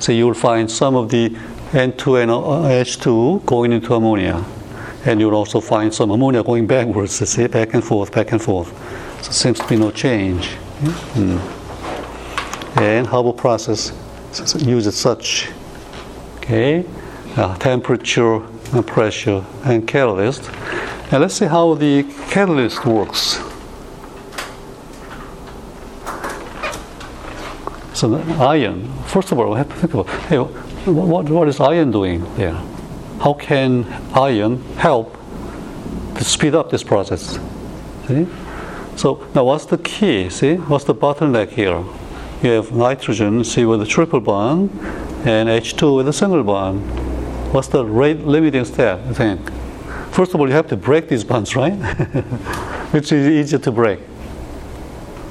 So 0.00 0.10
you 0.10 0.26
will 0.26 0.34
find 0.34 0.68
some 0.68 0.96
of 0.96 1.10
the 1.10 1.28
N2 1.70 2.22
and 2.22 2.30
H2 2.32 3.46
going 3.46 3.70
into 3.72 3.94
ammonia, 3.94 4.44
and 5.04 5.20
you'll 5.20 5.36
also 5.36 5.60
find 5.60 5.94
some 5.94 6.10
ammonia 6.10 6.42
going 6.42 6.66
backwards. 6.66 7.12
See, 7.12 7.46
back 7.46 7.74
and 7.74 7.84
forth, 7.84 8.10
back 8.10 8.32
and 8.32 8.42
forth. 8.42 8.72
So 9.22 9.30
seems 9.30 9.60
to 9.60 9.68
be 9.68 9.76
no 9.76 9.92
change. 9.92 10.54
Hmm. 11.14 11.38
And 12.80 13.06
Haber 13.06 13.32
process 13.32 13.92
uses 14.58 14.96
such 14.96 15.50
okay 16.36 16.84
uh, 17.36 17.56
temperature 17.58 18.36
and 18.72 18.86
pressure 18.86 19.44
and 19.64 19.86
catalyst. 19.86 20.50
And 21.10 21.22
let's 21.22 21.34
see 21.34 21.46
how 21.46 21.74
the 21.74 22.04
catalyst 22.30 22.84
works. 22.86 23.40
So 27.94 28.08
the 28.08 28.34
iron, 28.36 28.90
first 29.06 29.32
of 29.32 29.38
all, 29.38 29.50
we 29.50 29.58
have 29.58 29.68
to 29.68 29.74
think 29.74 29.94
about 29.94 30.08
hey, 30.28 30.38
what, 30.38 31.28
what 31.28 31.48
is 31.48 31.60
iron 31.60 31.90
doing 31.90 32.24
there? 32.36 32.54
How 33.20 33.34
can 33.34 33.84
iron 34.14 34.62
help 34.76 35.16
to 36.16 36.24
speed 36.24 36.54
up 36.54 36.70
this 36.70 36.82
process? 36.82 37.38
See? 38.06 38.26
So 38.96 39.26
now 39.34 39.44
what's 39.44 39.66
the 39.66 39.78
key? 39.78 40.30
See? 40.30 40.54
What's 40.54 40.84
the 40.84 40.94
bottleneck 40.94 41.50
here? 41.50 41.84
You 42.42 42.52
have 42.52 42.72
nitrogen, 42.72 43.44
see, 43.44 43.66
with 43.66 43.82
a 43.82 43.86
triple 43.86 44.20
bond, 44.20 44.70
and 45.26 45.50
H2 45.50 45.96
with 45.96 46.08
a 46.08 46.12
single 46.12 46.42
bond. 46.42 46.80
What's 47.52 47.68
the 47.68 47.84
rate 47.84 48.20
limiting 48.20 48.64
step, 48.64 48.98
I 49.06 49.12
think? 49.12 49.50
First 50.10 50.32
of 50.32 50.40
all, 50.40 50.48
you 50.48 50.54
have 50.54 50.68
to 50.68 50.76
break 50.76 51.08
these 51.08 51.22
bonds, 51.22 51.54
right? 51.54 51.72
Which 52.92 53.12
is 53.12 53.26
easier 53.26 53.58
to 53.58 53.70
break? 53.70 54.00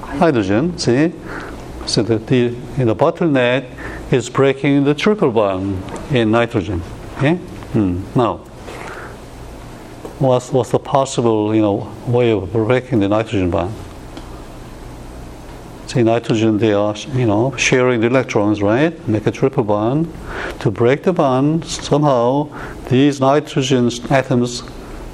Hydrogen, 0.04 0.78
see? 0.78 1.12
So 1.88 2.04
the, 2.04 2.20
the, 2.20 2.50
the 2.78 2.96
bottleneck 2.96 4.14
is 4.14 4.30
breaking 4.30 4.84
the 4.84 4.94
triple 4.94 5.32
bond 5.32 5.84
in 6.12 6.30
nitrogen. 6.30 6.84
Okay? 7.18 7.36
Hmm. 7.74 8.04
Now, 8.16 8.38
what's, 10.20 10.52
what's 10.52 10.70
the 10.70 10.80
possible 10.80 11.56
you 11.56 11.62
know, 11.62 11.92
way 12.06 12.32
of 12.32 12.54
breaking 12.54 13.00
the 13.00 13.08
nitrogen 13.08 13.50
bond? 13.50 13.74
See, 15.90 16.04
nitrogen, 16.04 16.60
they 16.60 16.72
are, 16.72 16.96
you 17.16 17.26
know, 17.26 17.56
sharing 17.56 18.02
the 18.02 18.06
electrons, 18.06 18.62
right? 18.62 18.94
Make 19.08 19.26
a 19.26 19.32
triple 19.32 19.64
bond. 19.64 20.14
To 20.60 20.70
break 20.70 21.02
the 21.02 21.14
bond, 21.14 21.66
somehow 21.66 22.48
these 22.90 23.20
nitrogen 23.20 23.90
atoms 24.12 24.62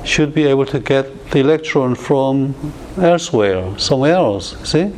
should 0.03 0.33
be 0.33 0.43
able 0.43 0.65
to 0.65 0.81
get 0.81 1.31
the 1.31 1.39
electron 1.39 1.95
from 1.95 2.53
elsewhere, 2.97 3.79
somewhere 3.79 4.15
else. 4.15 4.57
See? 4.69 4.91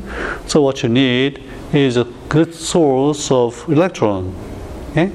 So 0.47 0.63
what 0.63 0.81
you 0.81 0.89
need 0.89 1.43
is 1.71 1.95
a 1.95 2.05
good 2.27 2.55
source 2.55 3.29
of 3.29 3.63
electron. 3.69 4.33
Okay? 4.89 5.11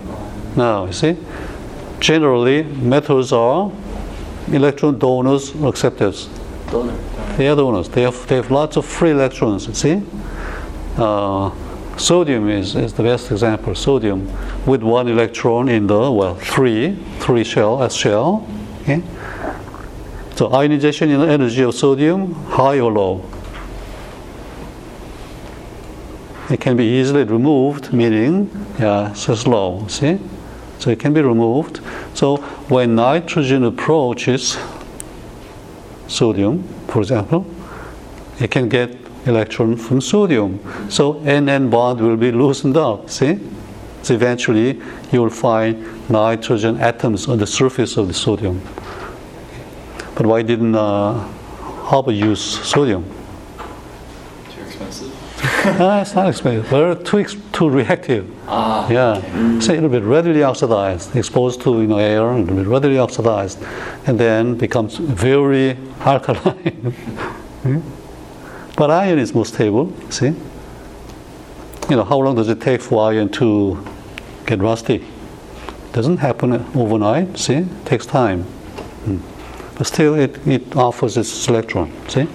Now, 0.55 0.87
you 0.87 0.93
see, 0.93 1.17
generally 1.99 2.63
metals 2.63 3.33
are 3.33 3.73
electron 4.53 5.01
donors 5.01 5.57
or 5.57 5.71
acceptors. 5.71 6.29
Donor. 6.71 6.97
They 7.37 7.49
are 7.49 7.57
donors. 7.57 7.89
They 7.89 8.03
have, 8.03 8.29
they 8.29 8.37
have 8.37 8.53
lots 8.53 8.77
of 8.77 8.87
free 8.87 9.11
electrons. 9.11 9.77
See, 9.77 10.01
uh, 10.97 11.51
sodium 11.97 12.49
is, 12.49 12.75
is 12.75 12.93
the 12.95 13.03
best 13.03 13.31
example. 13.31 13.75
Sodium 13.75 14.27
with 14.67 14.83
one 14.83 15.09
electron 15.09 15.69
in 15.69 15.87
the 15.87 16.11
well 16.11 16.35
three 16.35 16.97
three 17.21 17.45
shell 17.45 17.83
as 17.83 17.95
shell. 17.95 18.49
Okay. 18.83 19.03
So 20.35 20.53
ionization 20.53 21.11
energy 21.11 21.63
of 21.63 21.75
sodium 21.75 22.35
high 22.35 22.81
or 22.81 22.91
low. 22.91 23.25
it 26.53 26.61
can 26.61 26.77
be 26.77 26.85
easily 26.85 27.25
removed, 27.25 27.93
meaning 27.93 28.51
yeah, 28.79 29.13
so 29.15 29.35
slow. 29.35 29.87
See, 29.89 30.19
so 30.79 30.91
it 30.91 31.01
can 31.01 31.15
be 31.15 31.23
removed. 31.23 31.81
So 32.15 32.37
when 32.69 32.95
nitrogen 32.95 33.65
approaches 33.65 34.59
sodium, 36.09 36.63
for 36.89 37.01
example, 37.01 37.47
it 38.39 38.51
can 38.51 38.69
get 38.69 39.02
electron 39.27 39.77
from 39.77 40.01
sodium. 40.01 40.59
So 40.91 41.15
NN 41.15 41.71
bond 41.71 42.01
will 42.01 42.17
be 42.17 42.33
loosened 42.33 42.77
up. 42.77 43.09
See, 43.11 43.39
so 44.03 44.15
eventually 44.15 44.81
you 45.13 45.23
will 45.23 45.31
find 45.31 46.11
nitrogen 46.11 46.81
atoms 46.81 47.29
on 47.29 47.39
the 47.39 47.47
surface 47.47 47.97
of 47.97 48.09
the 48.09 48.15
sodium. 48.15 48.61
But 50.15 50.27
why 50.27 50.43
didn't 50.43 50.75
uh, 50.75 51.27
Haber 51.89 52.13
use 52.13 52.41
sodium? 52.41 53.05
Too 54.51 54.63
expensive. 54.63 55.19
Ah, 55.65 56.01
it's 56.01 56.15
not 56.15 56.29
expensive. 56.29 56.69
They're 56.71 56.95
too, 56.97 57.21
ex- 57.21 57.37
too 57.53 57.69
reactive. 57.71 58.29
Ah, 58.49 58.89
yeah. 58.91 59.61
So 59.61 59.73
it'll 59.73 59.89
be 59.89 59.99
readily 60.01 60.43
oxidized, 60.43 61.15
exposed 61.15 61.61
to 61.63 61.81
you 61.81 61.87
know, 61.87 61.99
air, 61.99 62.33
it'll 62.37 62.57
be 62.57 62.63
readily 62.63 62.99
oxidized, 62.99 63.63
and 64.07 64.19
then 64.19 64.57
becomes 64.57 64.97
very 64.97 65.77
alkaline. 66.01 66.95
Hmm? 67.63 67.79
But 68.77 68.91
iron 68.91 69.19
is 69.19 69.35
more 69.35 69.47
stable, 69.47 69.93
see? 70.11 70.35
You 71.91 71.97
know, 71.97 72.05
how 72.05 72.19
long 72.19 72.37
does 72.37 72.49
it 72.49 72.61
take 72.61 72.81
for 72.81 73.11
iron 73.11 73.29
to 73.31 73.85
get 74.47 74.61
rusty? 74.61 75.05
Doesn't 75.93 76.19
happen 76.19 76.53
overnight, 76.75 77.39
see? 77.39 77.55
It 77.55 77.87
takes 77.87 78.07
time. 78.07 78.45
Hmm. 79.05 79.19
But 79.77 79.87
still, 79.87 80.15
it, 80.15 80.47
it 80.47 80.75
offers 80.75 81.17
its 81.17 81.49
electron, 81.49 81.93
see? 82.09 82.29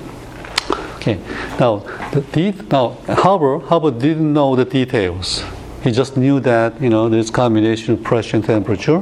Okay. 0.98 1.20
Now, 1.60 1.78
the 2.12 2.22
de- 2.22 2.64
now 2.70 2.98
Haber, 3.08 3.60
Haber 3.68 3.92
didn't 3.92 4.34
know 4.34 4.56
the 4.56 4.66
details. 4.66 5.44
He 5.84 5.92
just 5.92 6.18
knew 6.18 6.40
that 6.42 6.82
you 6.82 6.90
know 6.90 7.08
this 7.08 7.30
combination 7.30 7.94
of 7.94 8.04
pressure 8.04 8.36
and 8.36 8.46
temperature, 8.46 9.02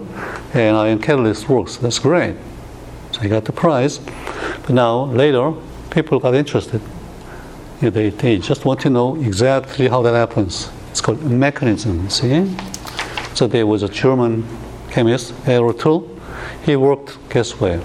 and 0.53 0.77
iron 0.77 0.99
catalyst 0.99 1.49
works. 1.49 1.77
That's 1.77 1.97
great. 1.99 2.35
So 3.11 3.21
he 3.21 3.29
got 3.29 3.45
the 3.45 3.53
prize. 3.53 3.97
But 3.97 4.69
now 4.69 5.05
later, 5.05 5.53
people 5.89 6.19
got 6.19 6.35
interested. 6.35 6.81
They, 7.81 8.09
they 8.09 8.37
just 8.37 8.65
want 8.65 8.79
to 8.81 8.89
know 8.89 9.15
exactly 9.15 9.87
how 9.87 10.01
that 10.01 10.13
happens. 10.13 10.69
It's 10.91 11.01
called 11.01 11.21
mechanism. 11.23 12.09
See? 12.09 12.55
So 13.33 13.47
there 13.47 13.67
was 13.67 13.83
a 13.83 13.89
German 13.89 14.47
chemist, 14.89 15.33
Ertl. 15.43 16.07
He 16.63 16.75
worked. 16.75 17.17
Guess 17.29 17.59
where? 17.59 17.81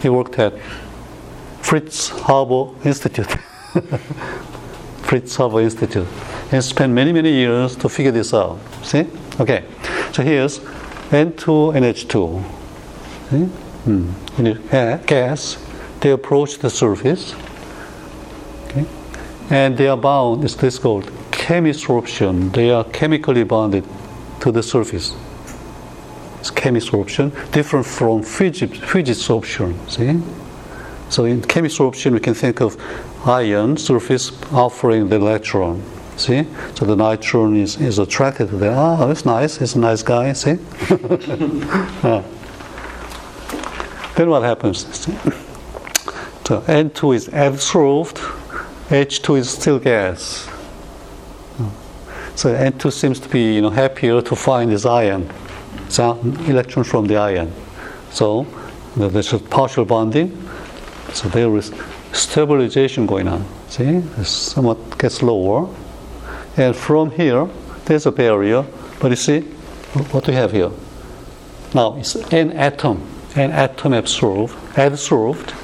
He 0.00 0.08
worked 0.08 0.38
at 0.38 0.54
Fritz 1.60 2.08
Haber 2.08 2.70
Institute. 2.84 3.30
Fritz 5.02 5.36
Haber 5.36 5.60
Institute. 5.60 6.06
and 6.52 6.62
spent 6.64 6.92
many, 6.92 7.12
many 7.12 7.32
years 7.32 7.76
to 7.76 7.88
figure 7.88 8.12
this 8.12 8.32
out. 8.32 8.58
See? 8.82 9.06
Okay. 9.40 9.64
So 10.12 10.22
here's 10.22 10.60
N2NH2. 11.10 12.44
See? 13.30 13.44
Hmm. 13.84 15.06
Gas, 15.06 15.58
they 16.00 16.10
approach 16.10 16.58
the 16.58 16.70
surface. 16.70 17.34
Okay. 18.66 18.84
And 19.50 19.76
they 19.76 19.88
are 19.88 19.96
bound, 19.96 20.44
it's 20.44 20.56
this 20.56 20.78
called 20.78 21.04
chemisorption. 21.30 22.52
They 22.52 22.70
are 22.70 22.84
chemically 22.84 23.44
bonded 23.44 23.84
to 24.40 24.50
the 24.50 24.62
surface. 24.62 25.14
It's 26.40 26.50
chemisorption, 26.50 27.30
different 27.52 27.86
from 27.86 28.22
physisorption. 28.22 29.74
See? 29.88 30.20
So 31.08 31.24
in 31.24 31.40
chemisorption, 31.42 32.12
we 32.12 32.20
can 32.20 32.34
think 32.34 32.60
of 32.60 32.76
iron 33.24 33.76
surface 33.76 34.32
offering 34.52 35.08
the 35.08 35.16
electron. 35.16 35.82
See? 36.16 36.46
So 36.74 36.84
the 36.84 36.96
neutron 36.96 37.56
is, 37.56 37.80
is 37.80 37.98
attracted 37.98 38.48
to 38.50 38.56
that. 38.56 38.72
Oh, 38.76 39.10
it's 39.10 39.24
nice. 39.24 39.60
It's 39.60 39.74
a 39.74 39.78
nice 39.78 40.02
guy. 40.02 40.32
See? 40.32 40.52
uh. 42.02 42.22
Then 44.16 44.30
what 44.30 44.42
happens? 44.42 44.86
So 46.46 46.60
N2 46.62 47.14
is 47.16 47.28
absorbed, 47.32 48.18
H2 48.88 49.38
is 49.38 49.50
still 49.50 49.78
gas. 49.78 50.48
So 52.36 52.54
N2 52.54 52.92
seems 52.92 53.18
to 53.20 53.28
be 53.28 53.54
you 53.54 53.62
know, 53.62 53.70
happier 53.70 54.20
to 54.20 54.36
find 54.36 54.70
this 54.70 54.84
iron, 54.84 55.28
so 55.88 56.18
electron 56.46 56.84
from 56.84 57.06
the 57.06 57.16
iron. 57.16 57.50
So 58.10 58.46
there's 58.94 59.32
a 59.32 59.38
partial 59.38 59.84
bonding. 59.84 60.30
So 61.12 61.28
there 61.28 61.54
is 61.56 61.72
stabilization 62.12 63.06
going 63.06 63.26
on. 63.26 63.44
See, 63.68 63.84
it 63.84 64.24
somewhat 64.24 64.98
gets 64.98 65.22
lower. 65.22 65.68
And 66.56 66.76
from 66.76 67.10
here, 67.10 67.48
there's 67.86 68.06
a 68.06 68.12
barrier. 68.12 68.64
But 69.00 69.10
you 69.10 69.16
see, 69.16 69.40
what 70.10 70.24
do 70.24 70.32
we 70.32 70.36
have 70.36 70.52
here? 70.52 70.70
Now 71.74 71.96
it's 71.96 72.14
an 72.32 72.52
atom, 72.52 73.06
an 73.34 73.50
atom 73.50 73.94
absorbed, 73.94 74.54
absorbed, 74.76 75.54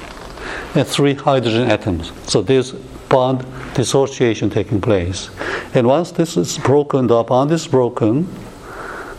and 0.75 0.87
three 0.87 1.13
hydrogen 1.13 1.69
atoms. 1.69 2.11
So 2.25 2.41
there's 2.41 2.73
bond 3.13 3.45
dissociation 3.75 4.49
taking 4.49 4.81
place. 4.81 5.29
And 5.75 5.85
once 5.85 6.11
this 6.11 6.35
is 6.35 6.57
broken, 6.57 7.05
the 7.05 7.21
bond 7.23 7.51
is 7.51 7.67
broken, 7.67 8.27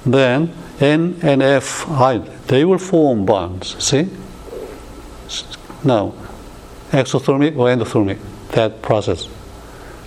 then 0.04 0.52
N 0.80 1.16
and 1.22 1.40
F, 1.40 1.86
they 2.48 2.64
will 2.64 2.78
form 2.78 3.24
bonds. 3.24 3.76
See? 3.82 4.08
Now, 5.84 6.12
exothermic 6.90 7.56
or 7.56 7.68
endothermic, 7.68 8.18
that 8.50 8.82
process. 8.82 9.28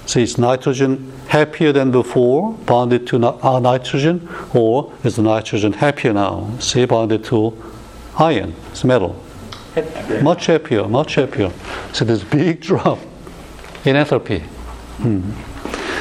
See, 0.06 0.23
is 0.23 0.38
nitrogen 0.38 1.12
happier 1.28 1.71
than 1.71 1.91
before, 1.91 2.54
bonded 2.65 3.08
to 3.08 3.26
uh, 3.26 3.60
nitrogen, 3.60 4.28
or 4.54 4.93
is 5.06 5.15
the 5.15 5.21
nitrogen 5.21 5.73
happier 5.73 6.13
now, 6.13 6.50
See, 6.60 6.86
bonded 6.86 7.23
to 7.26 7.54
iron, 8.17 8.54
it's 8.71 8.84
metal? 8.84 9.15
Much 10.21 10.47
happier, 10.47 10.88
much 10.88 11.15
happier. 11.15 11.52
So 11.93 12.04
there's 12.04 12.23
big 12.23 12.62
drop 12.69 13.00
in 13.88 13.95
enthalpy. 13.95 14.41
Hmm. 15.02 15.32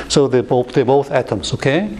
So 0.09 0.29
they 0.29 0.41
both 0.41 0.73
they're 0.73 0.85
both 0.85 1.11
atoms, 1.11 1.53
okay? 1.55 1.99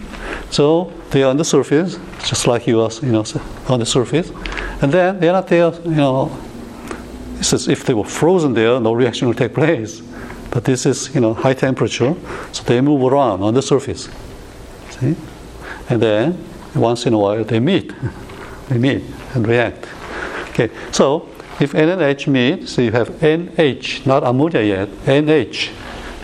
So 0.49 0.91
they 1.11 1.23
are 1.23 1.29
on 1.29 1.37
the 1.37 1.45
surface, 1.45 1.99
just 2.25 2.47
like 2.47 2.67
you 2.67 2.81
are, 2.81 2.91
you 3.01 3.11
know, 3.11 3.25
on 3.67 3.79
the 3.79 3.85
surface, 3.85 4.31
and 4.81 4.91
then 4.91 5.19
they're 5.19 5.33
not 5.33 5.47
there, 5.47 5.73
you 5.83 5.91
know, 5.91 6.37
this 7.37 7.53
is 7.53 7.67
if 7.67 7.85
they 7.85 7.93
were 7.93 8.05
frozen 8.05 8.53
there, 8.53 8.79
no 8.79 8.93
reaction 8.93 9.27
will 9.27 9.35
take 9.35 9.53
place. 9.53 10.01
But 10.51 10.63
this 10.63 10.85
is, 10.85 11.13
you 11.13 11.21
know, 11.21 11.33
high 11.33 11.53
temperature, 11.53 12.15
so 12.51 12.63
they 12.63 12.81
move 12.81 13.03
around 13.11 13.43
on 13.43 13.53
the 13.53 13.61
surface. 13.61 14.09
See? 14.91 15.15
And 15.89 16.01
then 16.01 16.37
once 16.75 17.05
in 17.05 17.13
a 17.13 17.17
while 17.17 17.43
they 17.43 17.59
meet. 17.59 17.93
they 18.69 18.77
meet 18.77 19.03
and 19.33 19.47
react. 19.47 19.87
Okay, 20.49 20.69
so 20.91 21.29
if 21.59 21.73
N 21.73 21.89
and 21.89 22.01
H 22.01 22.27
meet, 22.27 22.67
so 22.67 22.81
you 22.81 22.91
have 22.91 23.09
NH, 23.09 24.05
not 24.05 24.23
ammonia 24.23 24.61
yet, 24.61 24.89
NH, 25.05 25.71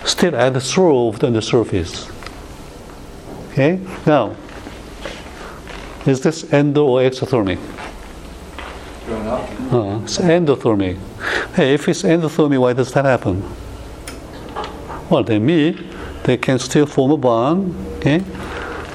still 0.05 0.33
adsorbed 0.33 1.23
on 1.23 1.33
the 1.33 1.41
surface. 1.41 2.09
Okay, 3.51 3.79
now, 4.05 4.35
is 6.05 6.21
this 6.21 6.51
endo 6.53 6.85
or 6.85 7.01
exothermic? 7.01 7.59
Uh, 9.07 9.99
it's 10.03 10.17
endothermic. 10.17 10.97
Hey, 11.55 11.73
if 11.73 11.87
it's 11.87 12.03
endothermic, 12.03 12.59
why 12.59 12.73
does 12.73 12.91
that 12.93 13.05
happen? 13.05 13.43
Well, 15.09 15.23
they 15.23 15.39
meet, 15.39 15.77
they 16.23 16.37
can 16.37 16.57
still 16.59 16.85
form 16.85 17.11
a 17.11 17.17
bond. 17.17 17.75
Okay, 17.97 18.23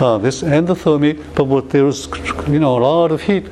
uh, 0.01 0.19
this 0.19 0.43
endothermic, 0.43 1.35
but 1.35 1.71
there's 1.71 2.09
you 2.49 2.59
know 2.59 2.79
a 2.79 2.81
lot 2.81 3.13
of 3.13 3.23
heat 3.23 3.47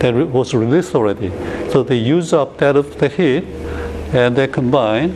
that 0.00 0.14
was 0.14 0.54
released 0.54 0.94
already. 0.94 1.30
So 1.70 1.82
they 1.82 1.96
use 1.96 2.32
up 2.32 2.58
that 2.58 2.76
of 2.76 2.98
the 2.98 3.08
heat, 3.08 3.44
and 4.12 4.34
they 4.34 4.48
combine, 4.48 5.10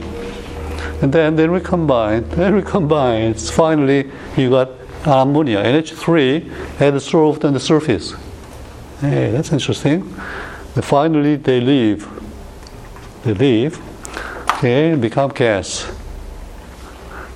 and 1.02 1.12
then 1.12 1.36
they 1.36 1.48
recombine, 1.48 2.28
they 2.30 2.50
recombine. 2.50 3.34
Finally, 3.34 4.10
you 4.36 4.50
got 4.50 4.70
ammonia, 5.04 5.62
NH3, 5.62 6.78
adsorbed 6.78 7.44
on 7.44 7.54
the 7.54 7.60
surface. 7.60 8.14
Hey, 9.00 9.32
that's 9.32 9.52
interesting. 9.52 10.02
And 10.74 10.84
finally, 10.84 11.36
they 11.36 11.60
leave. 11.60 12.08
They 13.24 13.34
leave, 13.34 13.80
okay, 14.54 14.90
and 14.92 15.02
become 15.02 15.30
gas. 15.30 15.90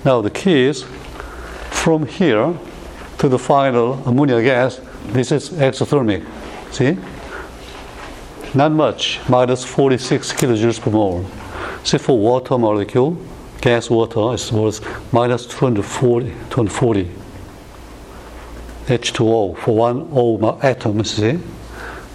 Now, 0.04 0.20
the 0.20 0.30
key 0.30 0.66
is 0.66 0.84
from 1.70 2.06
here 2.06 2.54
to 3.18 3.28
the 3.28 3.38
final 3.38 3.94
ammonia 4.06 4.42
gas, 4.42 4.80
this 5.06 5.32
is 5.32 5.50
exothermic. 5.50 6.24
See? 6.70 6.96
Not 8.54 8.72
much, 8.72 9.20
minus 9.28 9.62
46 9.64 10.32
kilojoules 10.32 10.80
per 10.80 10.90
mole. 10.90 11.26
See, 11.84 11.98
for 11.98 12.18
water 12.18 12.56
molecule, 12.56 13.16
gas 13.60 13.90
water, 13.90 14.32
it 14.34 14.52
was 14.52 14.80
minus 15.12 15.44
240, 15.46 16.30
240. 16.48 17.10
H2O 18.86 19.58
for 19.58 19.76
one 19.76 20.08
O 20.12 20.58
atom, 20.62 21.04
see? 21.04 21.38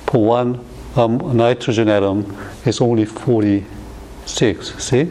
For 0.08 0.26
one 0.26 0.66
um, 0.96 1.38
nitrogen 1.38 1.88
atom 1.88 2.36
it's 2.66 2.82
only 2.82 3.06
46. 3.06 4.84
See? 4.84 5.04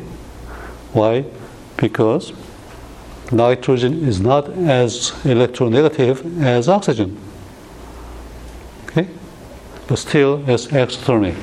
Why? 0.93 1.25
Because 1.77 2.33
nitrogen 3.31 4.05
is 4.09 4.21
not 4.21 4.49
as 4.49 5.13
electronegative 5.23 6.43
as 6.43 6.69
oxygen. 6.69 7.17
But 9.87 9.99
still 9.99 10.45
as 10.47 10.69
exothermic. 10.69 11.37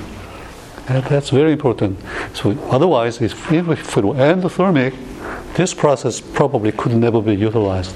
And 0.88 1.04
that's 1.06 1.30
very 1.30 1.52
important. 1.52 2.00
So 2.34 2.52
otherwise, 2.72 3.22
if, 3.22 3.52
if 3.52 3.98
it 3.98 4.04
were 4.04 4.16
endothermic, 4.16 4.96
this 5.56 5.74
process 5.74 6.20
probably 6.20 6.72
could 6.72 6.96
never 6.96 7.22
be 7.22 7.36
utilized 7.36 7.96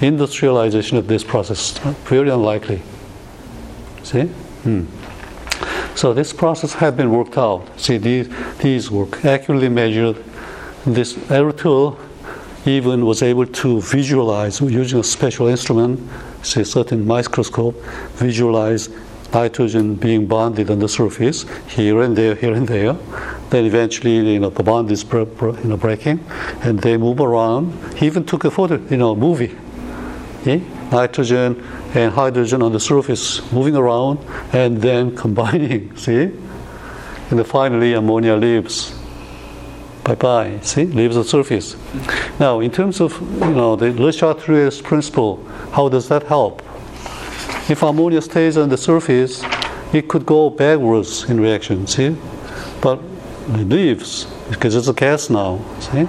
industrialization 0.00 0.96
of 0.98 1.06
this 1.06 1.24
process 1.24 1.78
very 2.04 2.28
unlikely. 2.28 2.82
See? 4.02 4.24
Hmm. 4.64 4.84
So 5.94 6.12
this 6.12 6.32
process 6.32 6.74
had 6.74 6.96
been 6.96 7.10
worked 7.10 7.38
out. 7.38 7.66
See, 7.80 7.96
these, 7.96 8.28
these 8.58 8.90
were 8.90 9.08
accurately 9.24 9.68
measured. 9.68 10.22
This 10.84 11.14
Ertl 11.14 11.98
even 12.66 13.06
was 13.06 13.22
able 13.22 13.46
to 13.46 13.80
visualize 13.80 14.60
using 14.60 15.00
a 15.00 15.04
special 15.04 15.46
instrument, 15.46 16.00
say 16.42 16.64
certain 16.64 17.06
microscope, 17.06 17.80
visualize 18.16 18.90
nitrogen 19.32 19.94
being 19.94 20.26
bonded 20.26 20.70
on 20.70 20.78
the 20.78 20.88
surface 20.88 21.44
here 21.68 22.00
and 22.02 22.16
there, 22.16 22.34
here 22.34 22.54
and 22.54 22.66
there. 22.68 22.94
Then 23.50 23.64
eventually, 23.64 24.16
you 24.16 24.40
know, 24.40 24.50
the 24.50 24.62
bond 24.62 24.90
is 24.90 25.04
you 25.04 25.58
know, 25.64 25.76
breaking, 25.76 26.24
and 26.62 26.80
they 26.80 26.96
move 26.96 27.20
around. 27.20 27.72
He 27.96 28.06
even 28.06 28.24
took 28.24 28.44
a 28.44 28.50
photo, 28.50 28.76
you 28.90 28.96
know, 28.96 29.14
movie 29.14 29.56
okay? 30.46 30.64
nitrogen 30.90 31.62
and 31.94 32.12
hydrogen 32.12 32.62
on 32.62 32.72
the 32.72 32.80
surface 32.80 33.40
moving 33.52 33.76
around 33.76 34.18
and 34.52 34.80
then 34.80 35.14
combining, 35.22 35.96
see? 35.96 36.22
And 36.22 37.38
then 37.38 37.44
finally 37.44 37.94
ammonia 37.94 38.36
leaves. 38.36 38.94
Bye 40.04 40.14
bye, 40.14 40.60
see? 40.62 40.84
Leaves 40.84 41.16
the 41.16 41.24
surface. 41.24 41.76
Now, 42.38 42.60
in 42.60 42.70
terms 42.70 43.00
of, 43.00 43.20
you 43.20 43.54
know, 43.54 43.74
the 43.74 43.92
Le 43.92 44.12
Chatelier's 44.12 44.80
principle, 44.80 45.44
how 45.72 45.88
does 45.88 46.08
that 46.08 46.22
help? 46.24 46.62
If 47.68 47.82
ammonia 47.82 48.22
stays 48.22 48.56
on 48.56 48.68
the 48.68 48.76
surface, 48.76 49.42
it 49.92 50.08
could 50.08 50.24
go 50.24 50.50
backwards 50.50 51.28
in 51.28 51.40
reaction, 51.40 51.86
see? 51.86 52.16
But 52.80 53.00
it 53.48 53.68
leaves 53.68 54.26
because 54.50 54.76
it's 54.76 54.88
a 54.88 54.92
gas 54.92 55.30
now, 55.30 55.60
see? 55.80 56.06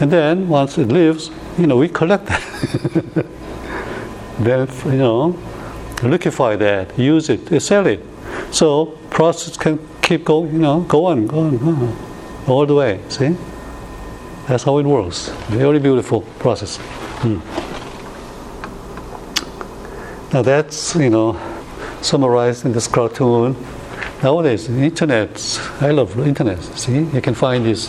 And 0.00 0.10
then 0.10 0.48
once 0.48 0.78
it 0.78 0.88
leaves, 0.88 1.30
you 1.58 1.66
know, 1.66 1.76
we 1.76 1.88
collect 1.88 2.26
that. 2.26 3.26
then, 4.38 4.68
you 4.86 4.98
know, 4.98 5.38
liquefy 6.02 6.56
that, 6.56 6.98
use 6.98 7.28
it, 7.28 7.60
sell 7.60 7.86
it. 7.86 8.00
So 8.52 8.86
process 9.10 9.56
can 9.56 9.78
keep 10.02 10.24
going, 10.24 10.52
you 10.52 10.58
know, 10.58 10.80
go 10.82 11.06
on, 11.06 11.26
go 11.26 11.40
on, 11.40 11.58
go 11.58 11.66
on 11.68 11.96
all 12.46 12.66
the 12.66 12.74
way. 12.74 13.00
See? 13.08 13.36
That's 14.46 14.64
how 14.64 14.78
it 14.78 14.86
works. 14.86 15.28
Very 15.48 15.78
beautiful 15.78 16.22
process. 16.38 16.78
Hmm. 17.22 17.71
Now 20.32 20.40
that's 20.40 20.94
you 20.94 21.10
know 21.10 21.38
summarized 22.00 22.64
in 22.64 22.72
this 22.72 22.88
cartoon. 22.88 23.54
Nowadays, 24.22 24.68
internet. 24.68 25.60
I 25.80 25.90
love 25.90 26.18
internet. 26.26 26.62
See, 26.62 27.00
you 27.00 27.20
can 27.20 27.34
find 27.34 27.66
this. 27.66 27.88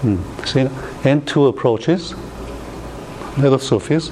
Hmm. 0.00 0.16
See, 0.46 0.60
N2 1.02 1.50
approaches, 1.50 2.14
leather 3.36 3.58
surface. 3.58 4.10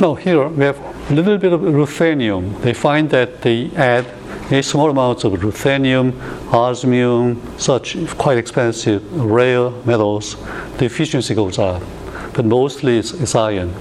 Now 0.00 0.14
here 0.14 0.48
we 0.48 0.64
have 0.64 0.78
a 1.10 1.14
little 1.14 1.36
bit 1.36 1.52
of 1.52 1.60
ruthenium. 1.60 2.62
They 2.62 2.72
find 2.72 3.10
that 3.10 3.42
they 3.42 3.70
add 3.76 4.06
a 4.50 4.62
small 4.62 4.88
amounts 4.88 5.24
of 5.24 5.32
ruthenium, 5.32 6.14
osmium, 6.50 7.42
such 7.58 7.96
quite 8.16 8.38
expensive, 8.38 9.02
rare 9.12 9.68
metals. 9.84 10.36
The 10.78 10.86
efficiency 10.86 11.34
goes 11.34 11.58
up, 11.58 11.82
but 12.32 12.46
mostly 12.46 12.96
it's, 12.98 13.12
it's 13.12 13.34
iron. 13.34 13.74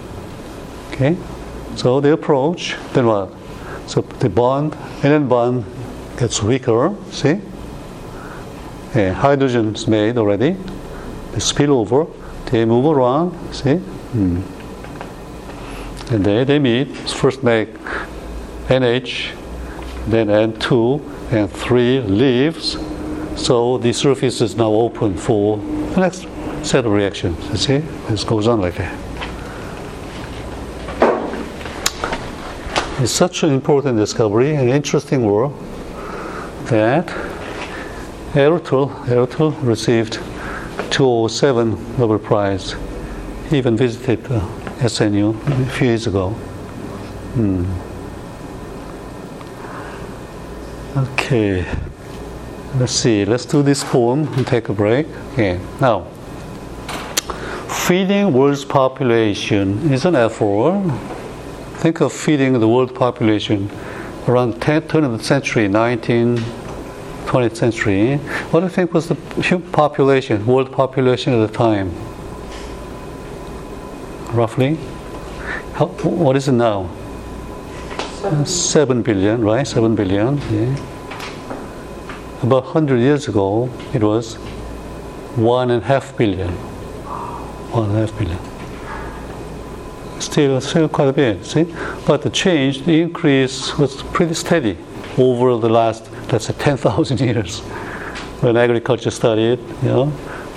Okay, 0.92 1.16
so 1.78 2.02
they 2.02 2.10
approach, 2.10 2.76
then 2.94 3.06
what? 3.06 3.32
So 3.86 4.02
the 4.02 4.30
bond, 4.30 4.74
and 4.74 5.14
then 5.14 5.28
bond 5.28 5.64
gets 6.18 6.42
weaker. 6.42 6.96
See, 7.12 7.40
yeah, 8.96 9.14
hydrogen 9.14 9.76
is 9.76 9.88
made 9.88 10.18
already. 10.18 10.58
They 11.34 11.40
spill 11.40 11.74
over. 11.74 12.08
They 12.48 12.66
move 12.66 12.86
around. 12.86 13.54
See. 13.54 13.76
Hmm. 13.78 14.42
And 16.12 16.26
they, 16.26 16.44
they 16.46 16.58
meet, 16.58 16.98
first 16.98 17.44
make 17.44 17.74
NH, 18.70 19.36
then 20.08 20.28
N2 20.28 21.32
and 21.32 21.52
3 21.52 22.00
leaves. 22.02 22.78
So 23.36 23.78
the 23.78 23.94
surface 23.94 24.42
is 24.42 24.56
now 24.56 24.72
open 24.72 25.16
for 25.16 25.58
the 25.58 26.00
next 26.00 26.26
set 26.64 26.86
of 26.86 26.92
reactions. 26.92 27.38
You 27.50 27.58
see? 27.58 27.78
This 28.10 28.24
goes 28.24 28.48
on 28.48 28.62
like 28.62 28.76
that. 28.76 29.07
It's 33.00 33.12
such 33.12 33.44
an 33.44 33.52
important 33.52 34.00
discovery, 34.00 34.56
an 34.56 34.70
interesting 34.70 35.24
work, 35.24 35.52
that 36.66 37.06
Ertl, 38.34 38.90
Ertl 39.06 39.54
received 39.62 40.14
2007 40.90 41.98
Nobel 42.00 42.18
Prize. 42.18 42.76
He 43.52 43.60
even 43.60 43.78
visited 43.78 44.26
uh, 44.32 44.40
SNU 44.80 45.36
a 45.48 45.66
few 45.70 45.90
years 45.90 46.08
ago. 46.08 46.32
Hmm. 47.36 47.66
Okay, 50.98 51.64
let's 52.80 52.94
see. 52.94 53.26
Let's 53.26 53.46
do 53.46 53.62
this 53.62 53.84
poem 53.84 54.28
and 54.34 54.48
take 54.48 54.70
a 54.70 54.74
break. 54.74 55.06
Okay, 55.34 55.60
now, 55.80 56.08
feeding 57.70 58.34
world's 58.34 58.66
population 58.66 59.94
is 59.94 60.06
an 60.06 60.16
effort. 60.16 60.82
Think 61.78 62.02
of 62.02 62.12
feeding 62.12 62.60
the 62.60 62.68
world 62.68 62.94
population 62.94 63.70
around 64.28 64.56
10th, 64.56 64.90
turn 64.90 65.04
of 65.04 65.18
the 65.18 65.24
century, 65.24 65.68
19th, 65.68 66.40
20th 67.26 67.56
century. 67.56 68.18
What 68.52 68.60
do 68.60 68.66
you 68.66 68.72
think 68.72 68.94
was 68.94 69.08
the 69.08 69.16
human 69.42 69.72
population, 69.72 70.46
world 70.46 70.72
population 70.72 71.34
at 71.34 71.48
the 71.48 71.54
time? 71.54 71.92
roughly. 74.34 74.76
How, 75.74 75.88
what 76.04 76.36
is 76.36 76.48
it 76.48 76.54
now? 76.54 76.90
Seven. 78.22 78.46
Seven 78.46 79.02
billion, 79.02 79.42
right? 79.42 79.66
Seven 79.66 79.96
billion. 79.96 80.38
Yeah. 80.52 80.76
About 82.44 82.66
hundred 82.66 83.00
years 83.00 83.28
ago, 83.28 83.70
it 83.94 84.04
was 84.04 84.36
one 85.36 85.72
and 85.72 85.84
a 85.84 85.86
half 85.86 86.16
billion. 86.18 86.50
One 87.72 87.90
and 87.90 87.98
a 87.98 88.02
half 88.02 88.18
billion. 88.18 88.57
Still, 90.38 90.62
still 90.62 90.88
quite 90.88 91.08
a 91.08 91.14
bit. 91.14 91.44
See, 91.44 91.64
but 92.06 92.22
the 92.22 92.30
change, 92.30 92.84
the 92.86 93.02
increase 93.02 93.76
was 93.76 94.04
pretty 94.04 94.36
steady 94.36 94.78
over 95.18 95.58
the 95.58 95.68
last, 95.68 96.12
let's 96.32 96.46
say, 96.46 96.54
ten 96.60 96.78
thousand 96.78 97.20
years. 97.20 97.62
When 98.42 98.56
agriculture 98.56 99.10
started, 99.10 99.58
you 99.82 99.90
know, 99.90 100.14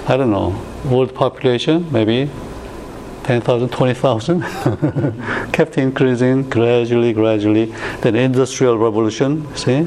I 0.06 0.18
don't 0.18 0.30
know, 0.30 0.54
world 0.84 1.14
population 1.14 1.90
maybe 1.90 2.28
10,000, 3.22 3.70
20,000, 3.70 4.42
kept 5.52 5.78
increasing 5.78 6.50
gradually, 6.50 7.14
gradually. 7.14 7.72
Then 8.02 8.16
industrial 8.16 8.76
revolution, 8.76 9.46
see? 9.56 9.84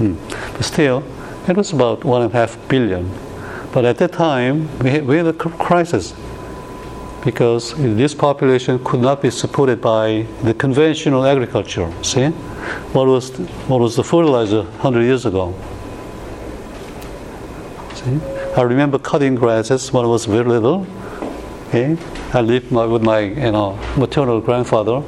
Hmm. 0.00 0.16
But 0.56 0.64
still, 0.64 1.04
it 1.46 1.56
was 1.56 1.72
about 1.72 2.02
one 2.02 2.22
and 2.22 2.34
a 2.34 2.36
half 2.36 2.58
billion. 2.66 3.08
But 3.72 3.84
at 3.84 3.98
that 3.98 4.14
time, 4.14 4.68
we, 4.80 5.00
we 5.00 5.16
had 5.18 5.28
a 5.28 5.32
crisis 5.32 6.12
because 7.26 7.74
this 7.74 8.14
population 8.14 8.78
could 8.84 9.00
not 9.00 9.20
be 9.20 9.30
supported 9.30 9.80
by 9.80 10.24
the 10.44 10.54
conventional 10.54 11.26
agriculture. 11.26 11.92
See, 12.02 12.28
what 12.94 13.08
was 13.08 13.30
what 13.66 13.80
was 13.80 13.96
the 13.96 14.04
fertilizer 14.04 14.62
100 14.62 15.02
years 15.02 15.26
ago? 15.26 15.52
See, 17.94 18.20
I 18.56 18.62
remember 18.62 19.00
cutting 19.00 19.34
grasses 19.34 19.92
when 19.92 20.04
I 20.04 20.08
was 20.08 20.24
very 20.24 20.44
little. 20.44 20.86
Okay, 21.68 21.96
I 22.32 22.42
lived 22.42 22.70
my, 22.70 22.86
with 22.86 23.02
my 23.02 23.18
you 23.18 23.50
know 23.50 23.76
maternal 23.96 24.40
grandfather. 24.40 25.02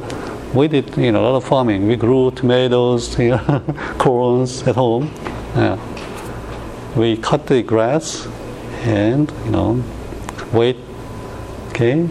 We 0.53 0.67
did 0.67 0.97
you 0.97 1.13
know 1.13 1.23
a 1.23 1.25
lot 1.29 1.37
of 1.37 1.45
farming. 1.45 1.87
We 1.87 1.95
grew 1.95 2.33
tomatoes, 2.33 3.17
you 3.27 3.31
know, 3.31 3.63
corns 3.99 4.65
at 4.65 4.75
home. 4.75 5.13
Yeah. 5.55 5.79
We 6.97 7.17
cut 7.17 7.47
the 7.47 7.63
grass 7.63 8.27
and 8.83 9.31
you 9.45 9.53
know 9.53 9.85
wait, 10.53 10.77
okay, 11.79 12.09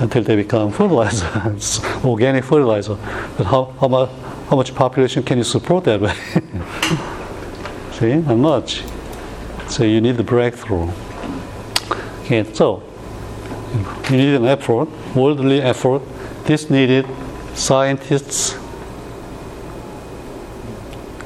until 0.00 0.24
they 0.24 0.34
become 0.34 0.72
fertilizer, 0.72 1.56
organic 2.04 2.44
fertilizer. 2.44 2.96
But 3.36 3.46
how, 3.46 3.74
how 3.80 3.88
much 3.88 4.10
how 4.48 4.56
much 4.56 4.74
population 4.74 5.22
can 5.22 5.38
you 5.38 5.44
support 5.44 5.84
that 5.84 6.00
way? 6.00 6.14
See, 7.98 8.16
not 8.16 8.36
much. 8.36 8.82
So 9.68 9.84
you 9.84 10.00
need 10.00 10.16
the 10.16 10.24
breakthrough. 10.24 10.90
Okay, 12.22 12.44
so 12.52 12.82
you 14.10 14.16
need 14.16 14.34
an 14.34 14.46
effort, 14.46 14.88
worldly 15.14 15.62
effort. 15.62 16.02
This 16.44 16.68
needed 16.68 17.06
scientists. 17.54 18.58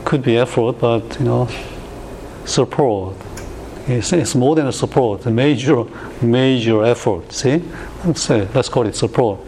Could 0.05 0.23
be 0.23 0.37
effort, 0.37 0.79
but 0.79 1.19
you 1.19 1.25
know, 1.25 1.49
support. 2.45 3.17
It's, 3.89 4.13
it's 4.13 4.35
more 4.35 4.57
than 4.57 4.67
a 4.67 4.73
support, 4.73 5.27
a 5.27 5.31
major, 5.31 5.85
major 6.21 6.85
effort. 6.85 7.33
See, 7.33 7.63
let's 8.05 8.23
say, 8.23 8.49
let's 8.53 8.69
call 8.69 8.85
it 8.87 8.97
support, 8.97 9.39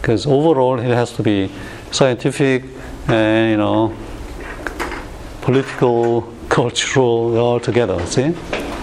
because 0.00 0.26
overall 0.26 0.80
it 0.80 0.86
has 0.86 1.12
to 1.12 1.22
be 1.22 1.48
scientific 1.92 2.64
and 3.06 3.52
you 3.52 3.56
know, 3.56 3.94
political, 5.42 6.22
cultural, 6.48 7.36
all 7.38 7.60
together. 7.60 8.04
See, 8.06 8.34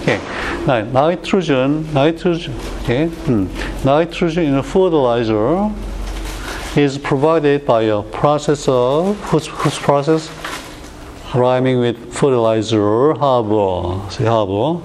okay. 0.02 0.22
Now, 0.66 0.82
nitrogen, 0.84 1.92
nitrogen, 1.94 2.56
okay, 2.84 3.08
hmm. 3.08 3.48
nitrogen 3.84 4.46
in 4.46 4.56
a 4.56 4.64
fertilizer 4.64 5.74
is 6.78 6.98
provided 6.98 7.66
by 7.66 7.82
a 7.82 8.02
process 8.02 8.66
of 8.70 9.18
whose, 9.26 9.48
whose 9.48 9.78
process 9.78 10.30
rhyming 11.36 11.80
with 11.80 12.14
fertilizer 12.14 13.14
Haber. 13.14 14.10
See 14.10 14.24
Haber 14.24 14.82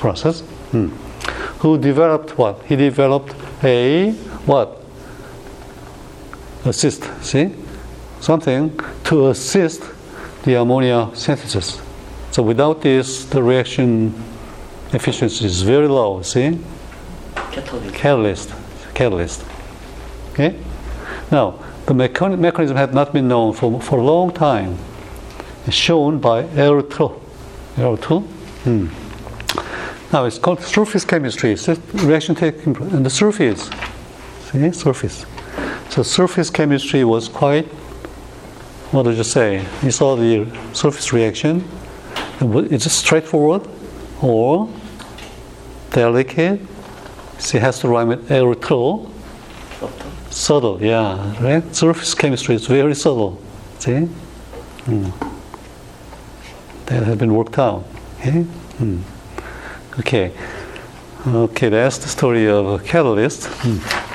process. 0.00 0.40
Hmm. 0.72 0.88
Who 1.60 1.78
developed 1.78 2.36
what? 2.38 2.62
He 2.64 2.74
developed 2.76 3.34
a 3.62 4.12
what? 4.46 4.82
Assist. 6.64 7.04
See 7.22 7.50
something 8.20 8.78
to 9.04 9.28
assist 9.28 9.82
the 10.44 10.54
ammonia 10.54 11.10
synthesis. 11.14 11.80
So 12.30 12.42
without 12.42 12.82
this, 12.82 13.24
the 13.24 13.42
reaction 13.42 14.14
efficiency 14.92 15.44
is 15.46 15.62
very 15.62 15.88
low. 15.88 16.22
See? 16.22 16.58
Catalyst. 17.34 17.94
Catalyst. 17.94 18.50
Catalyst. 18.94 19.44
Okay? 20.32 20.56
Now, 21.30 21.58
the 21.86 21.94
mechan- 21.94 22.38
mechanism 22.38 22.76
had 22.76 22.94
not 22.94 23.12
been 23.12 23.28
known 23.28 23.52
for, 23.52 23.80
for 23.80 23.98
a 23.98 24.04
long 24.04 24.32
time. 24.32 24.78
It's 25.66 25.76
shown 25.76 26.18
by 26.18 26.44
Ertl. 26.44 27.20
Ertl? 27.76 28.22
Hmm. 28.64 28.86
Now, 30.12 30.24
it's 30.24 30.38
called 30.38 30.60
surface 30.60 31.04
chemistry. 31.04 31.52
It's 31.52 31.68
reaction 31.68 32.34
taking 32.34 32.74
in 32.76 33.04
the 33.04 33.10
surface. 33.10 33.70
See? 34.50 34.72
Surface. 34.72 35.24
So, 35.90 36.02
surface 36.02 36.50
chemistry 36.50 37.04
was 37.04 37.28
quite, 37.28 37.66
what 38.90 39.04
did 39.04 39.16
you 39.16 39.24
say? 39.24 39.64
You 39.82 39.92
saw 39.92 40.16
the 40.16 40.46
surface 40.72 41.12
reaction. 41.12 41.64
It's 42.40 42.90
straightforward 42.90 43.68
or 44.20 44.68
delicate. 45.92 46.60
She 47.38 47.58
has 47.58 47.78
to 47.80 47.88
rhyme 47.88 48.08
with 48.08 48.28
Ertl. 48.28 49.10
Subtle. 49.78 50.10
subtle, 50.30 50.82
yeah, 50.82 51.42
right? 51.42 51.74
Surface 51.74 52.14
chemistry 52.14 52.56
is 52.56 52.66
very 52.66 52.94
subtle. 52.94 53.40
See? 53.78 54.08
Mm. 54.86 55.12
That 56.86 57.04
has 57.04 57.16
been 57.16 57.34
worked 57.34 57.58
out. 57.58 57.84
Okay? 58.18 58.44
Mm. 58.78 59.02
Okay. 60.00 60.32
Okay, 61.26 61.68
that's 61.68 61.98
the 61.98 62.08
story 62.08 62.48
of 62.48 62.66
a 62.66 62.78
catalyst. 62.78 63.48
Hmm. 63.48 64.09